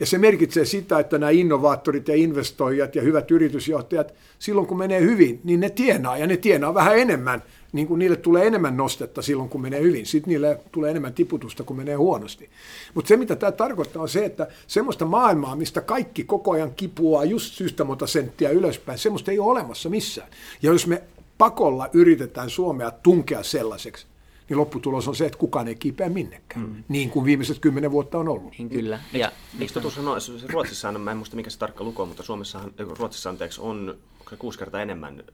ja 0.00 0.06
se 0.06 0.18
merkitsee 0.18 0.64
sitä, 0.64 0.98
että 0.98 1.18
nämä 1.18 1.30
innovaattorit 1.30 2.08
ja 2.08 2.14
investoijat 2.14 2.94
ja 2.94 3.02
hyvät 3.02 3.30
yritysjohtajat, 3.30 4.14
silloin 4.38 4.66
kun 4.66 4.78
menee 4.78 5.00
hyvin, 5.00 5.40
niin 5.44 5.60
ne 5.60 5.70
tienaa 5.70 6.18
ja 6.18 6.26
ne 6.26 6.36
tienaa 6.36 6.74
vähän 6.74 6.98
enemmän, 6.98 7.42
niin 7.72 7.86
kuin 7.86 7.98
niille 7.98 8.16
tulee 8.16 8.46
enemmän 8.46 8.76
nostetta 8.76 9.22
silloin 9.22 9.48
kun 9.48 9.60
menee 9.60 9.80
hyvin. 9.80 10.06
Sitten 10.06 10.30
niille 10.30 10.60
tulee 10.72 10.90
enemmän 10.90 11.14
tiputusta 11.14 11.64
kun 11.64 11.76
menee 11.76 11.94
huonosti. 11.94 12.50
Mutta 12.94 13.08
se 13.08 13.16
mitä 13.16 13.36
tämä 13.36 13.52
tarkoittaa 13.52 14.02
on 14.02 14.08
se, 14.08 14.24
että 14.24 14.48
semmoista 14.66 15.04
maailmaa, 15.04 15.56
mistä 15.56 15.80
kaikki 15.80 16.24
koko 16.24 16.50
ajan 16.50 16.74
kipuaa 16.74 17.24
just 17.24 17.54
syystä 17.54 17.84
monta 17.84 18.06
senttiä 18.06 18.50
ylöspäin, 18.50 18.98
semmoista 18.98 19.30
ei 19.30 19.38
ole 19.38 19.50
olemassa 19.50 19.88
missään. 19.88 20.28
Ja 20.62 20.72
jos 20.72 20.86
me 20.86 21.02
pakolla 21.38 21.88
yritetään 21.92 22.50
Suomea 22.50 22.90
tunkea 22.90 23.42
sellaiseksi, 23.42 24.06
niin 24.50 24.58
lopputulos 24.58 25.08
on 25.08 25.16
se, 25.16 25.26
että 25.26 25.38
kukaan 25.38 25.68
ei 25.68 25.74
kiipeä 25.74 26.08
minnekään, 26.08 26.66
mm. 26.66 26.84
niin 26.88 27.10
kuin 27.10 27.24
viimeiset 27.24 27.58
kymmenen 27.58 27.90
vuotta 27.90 28.18
on 28.18 28.28
ollut. 28.28 28.52
Niin 28.58 28.68
kyllä. 28.68 29.00
Ja, 29.12 29.32
Eikö 29.60 29.72
totuus 29.72 29.94
sanoa, 29.94 30.16
Ruotsissa, 30.52 30.92
mä 30.92 31.10
en 31.10 31.16
muista 31.16 31.36
mikä 31.36 31.50
se 31.50 31.58
tarkka 31.58 31.84
luku 31.84 32.02
on, 32.02 32.08
mutta 32.08 32.22
Suomessahan, 32.22 32.72
Ruotsissa 32.78 33.30
anteeksi, 33.30 33.60
on 33.60 33.98
kuusi 34.38 34.58
kertaa 34.58 34.82
enemmän 34.82 35.24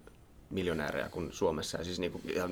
miljonäärejä 0.51 1.09
kuin 1.09 1.29
Suomessa. 1.33 1.79
Ja 1.79 1.85
siis 1.85 1.99
niin 1.99 2.13
kuin 2.13 2.23
ihan 2.35 2.51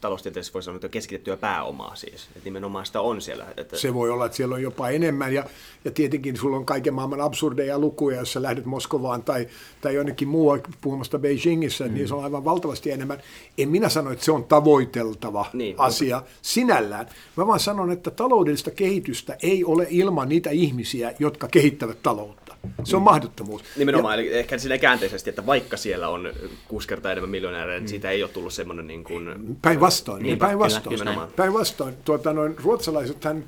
taloustieteessä 0.00 0.52
voi 0.52 0.62
sanoa, 0.62 0.76
että 0.76 0.88
keskitettyä 0.88 1.36
pääomaa 1.36 1.96
siis. 1.96 2.24
Että 2.24 2.44
nimenomaan 2.44 2.86
sitä 2.86 3.00
on 3.00 3.20
siellä. 3.20 3.46
Että... 3.56 3.76
Se 3.76 3.94
voi 3.94 4.10
olla, 4.10 4.26
että 4.26 4.36
siellä 4.36 4.54
on 4.54 4.62
jopa 4.62 4.88
enemmän. 4.88 5.34
Ja, 5.34 5.44
ja 5.84 5.90
tietenkin 5.90 6.36
sulla 6.36 6.56
on 6.56 6.66
kaiken 6.66 6.94
maailman 6.94 7.20
absurdeja 7.20 7.78
lukuja, 7.78 8.18
jos 8.18 8.32
sä 8.32 8.42
lähdet 8.42 8.64
Moskovaan 8.64 9.22
tai, 9.22 9.48
tai 9.80 9.94
jonnekin 9.94 10.28
muu 10.28 10.58
puhumasta 10.80 11.18
Beijingissä, 11.18 11.84
mm. 11.84 11.94
niin 11.94 12.08
se 12.08 12.14
on 12.14 12.24
aivan 12.24 12.44
valtavasti 12.44 12.90
enemmän. 12.90 13.22
En 13.58 13.68
minä 13.68 13.88
sano, 13.88 14.10
että 14.10 14.24
se 14.24 14.32
on 14.32 14.44
tavoiteltava 14.44 15.46
niin, 15.52 15.74
asia 15.78 16.16
mutta... 16.16 16.32
sinällään. 16.42 17.06
Mä 17.36 17.46
vaan 17.46 17.60
sanon, 17.60 17.92
että 17.92 18.10
taloudellista 18.10 18.70
kehitystä 18.70 19.36
ei 19.42 19.64
ole 19.64 19.86
ilman 19.90 20.28
niitä 20.28 20.50
ihmisiä, 20.50 21.14
jotka 21.18 21.48
kehittävät 21.48 22.02
taloutta. 22.02 22.56
Se 22.84 22.96
on 22.96 23.02
mahdottomuus. 23.02 23.62
Nimenomaan, 23.76 24.18
ja, 24.18 24.22
eli 24.22 24.38
ehkä 24.38 24.58
sille 24.58 24.78
käänteisesti, 24.78 25.30
että 25.30 25.46
vaikka 25.46 25.76
siellä 25.76 26.08
on 26.08 26.32
kuusi 26.68 26.88
kertaa 26.88 27.12
enemmän 27.12 27.30
miljonäärejä, 27.30 27.78
niin 27.78 27.86
mm. 27.86 27.90
siitä 27.90 28.10
ei 28.10 28.22
ole 28.22 28.30
tullut 28.30 28.52
semmoinen 28.52 28.86
niin 28.86 29.04
kuin... 29.04 29.56
Päinvastoin, 29.62 30.22
niin, 30.22 30.38
päinvastoin. 30.38 30.98
Päinvastoin. 31.36 31.94
Tuota, 32.04 32.32
noin, 32.32 32.56
ruotsalaiset 32.64 33.24
hän 33.24 33.44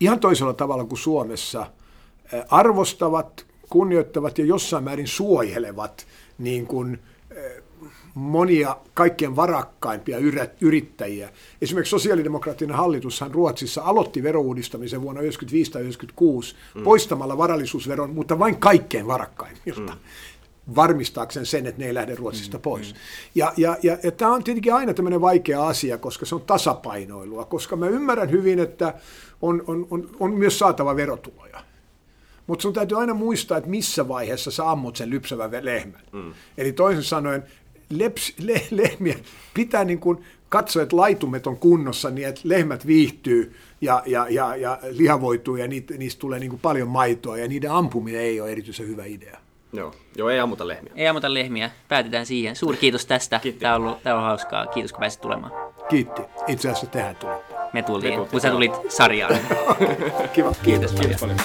ihan 0.00 0.20
toisella 0.20 0.52
tavalla 0.54 0.84
kuin 0.84 0.98
Suomessa 0.98 1.66
arvostavat, 2.48 3.46
kunnioittavat 3.68 4.38
ja 4.38 4.44
jossain 4.44 4.84
määrin 4.84 5.08
suojelevat 5.08 6.06
niin 6.38 6.66
kuin, 6.66 6.98
monia 8.14 8.76
kaikkein 8.94 9.36
varakkaimpia 9.36 10.18
yrittäjiä. 10.60 11.30
Esimerkiksi 11.62 11.90
sosiaalidemokraattinen 11.90 12.76
hallitushan 12.76 13.30
Ruotsissa 13.30 13.82
aloitti 13.82 14.22
verouudistamisen 14.22 15.02
vuonna 15.02 15.20
1995 15.20 15.70
1996 15.72 16.56
mm. 16.74 16.82
poistamalla 16.82 17.38
varallisuusveron, 17.38 18.10
mutta 18.10 18.38
vain 18.38 18.56
kaikkein 18.56 19.06
varakkaimmilta. 19.06 19.92
Mm. 19.92 19.98
Varmistaakseen 20.76 21.46
sen, 21.46 21.66
että 21.66 21.80
ne 21.80 21.86
ei 21.86 21.94
lähde 21.94 22.14
Ruotsista 22.14 22.58
pois. 22.58 22.94
Ja, 23.34 23.52
ja, 23.56 23.76
ja, 23.82 23.98
ja 24.02 24.12
tämä 24.12 24.34
on 24.34 24.44
tietenkin 24.44 24.74
aina 24.74 24.94
tämmöinen 24.94 25.20
vaikea 25.20 25.66
asia, 25.66 25.98
koska 25.98 26.26
se 26.26 26.34
on 26.34 26.42
tasapainoilua, 26.42 27.44
koska 27.44 27.76
mä 27.76 27.86
ymmärrän 27.86 28.30
hyvin, 28.30 28.58
että 28.58 28.94
on, 29.42 29.64
on, 29.66 29.86
on, 29.90 30.10
on 30.20 30.34
myös 30.34 30.58
saatava 30.58 30.96
verotuloja. 30.96 31.58
Mutta 32.46 32.62
sun 32.62 32.72
täytyy 32.72 33.00
aina 33.00 33.14
muistaa, 33.14 33.58
että 33.58 33.70
missä 33.70 34.08
vaiheessa 34.08 34.50
sä 34.50 34.70
ammut 34.70 34.96
sen 34.96 35.10
lypsävän 35.10 35.50
lehmän. 35.60 36.02
Mm. 36.12 36.32
Eli 36.58 36.72
toisin 36.72 37.04
sanoen, 37.04 37.42
leps, 37.90 38.34
le, 38.38 38.66
lehmiä 38.70 39.16
pitää 39.54 39.84
niin 39.84 39.98
kuin 39.98 40.18
katsoa, 40.48 40.82
että 40.82 40.96
laitumet 40.96 41.46
on 41.46 41.56
kunnossa 41.56 42.10
niin, 42.10 42.28
että 42.28 42.40
lehmät 42.44 42.86
viihtyy 42.86 43.54
ja, 43.80 44.02
ja, 44.06 44.26
ja, 44.30 44.56
ja 44.56 44.78
lihavoituu 44.90 45.56
ja 45.56 45.68
niitä, 45.68 45.94
niistä 45.94 46.20
tulee 46.20 46.38
niin 46.38 46.50
kuin 46.50 46.60
paljon 46.60 46.88
maitoa 46.88 47.38
ja 47.38 47.48
niiden 47.48 47.70
ampuminen 47.70 48.20
ei 48.20 48.40
ole 48.40 48.52
erityisen 48.52 48.88
hyvä 48.88 49.04
idea. 49.04 49.38
Joo, 49.72 49.94
Joo 50.16 50.30
ei 50.30 50.40
ammuta 50.40 50.68
lehmiä. 50.68 50.92
Ei 50.96 51.08
ammuta 51.08 51.34
lehmiä. 51.34 51.70
Päätetään 51.88 52.26
siihen. 52.26 52.56
Suuri 52.56 52.76
kiitos 52.76 53.06
tästä. 53.06 53.38
Kiitti. 53.42 53.60
Tämä 53.60 53.74
on, 53.74 53.82
ollut, 53.82 54.02
tämä 54.02 54.16
on 54.16 54.22
hauskaa. 54.22 54.66
Kiitos, 54.66 54.92
kun 54.92 55.00
pääsit 55.00 55.20
tulemaan. 55.20 55.52
Kiitti. 55.88 56.22
Itse 56.46 56.68
asiassa 56.68 56.86
tehdään 56.86 57.16
tuli. 57.16 57.32
Me 57.72 57.82
tultiin, 57.82 58.26
kun 58.26 58.40
sä 58.40 58.50
tulit 58.50 58.72
sarjaan. 58.88 59.34
Kiva. 60.34 60.54
Kiitos, 60.62 60.92
Kiitos 60.92 61.20
paljon. 61.20 61.38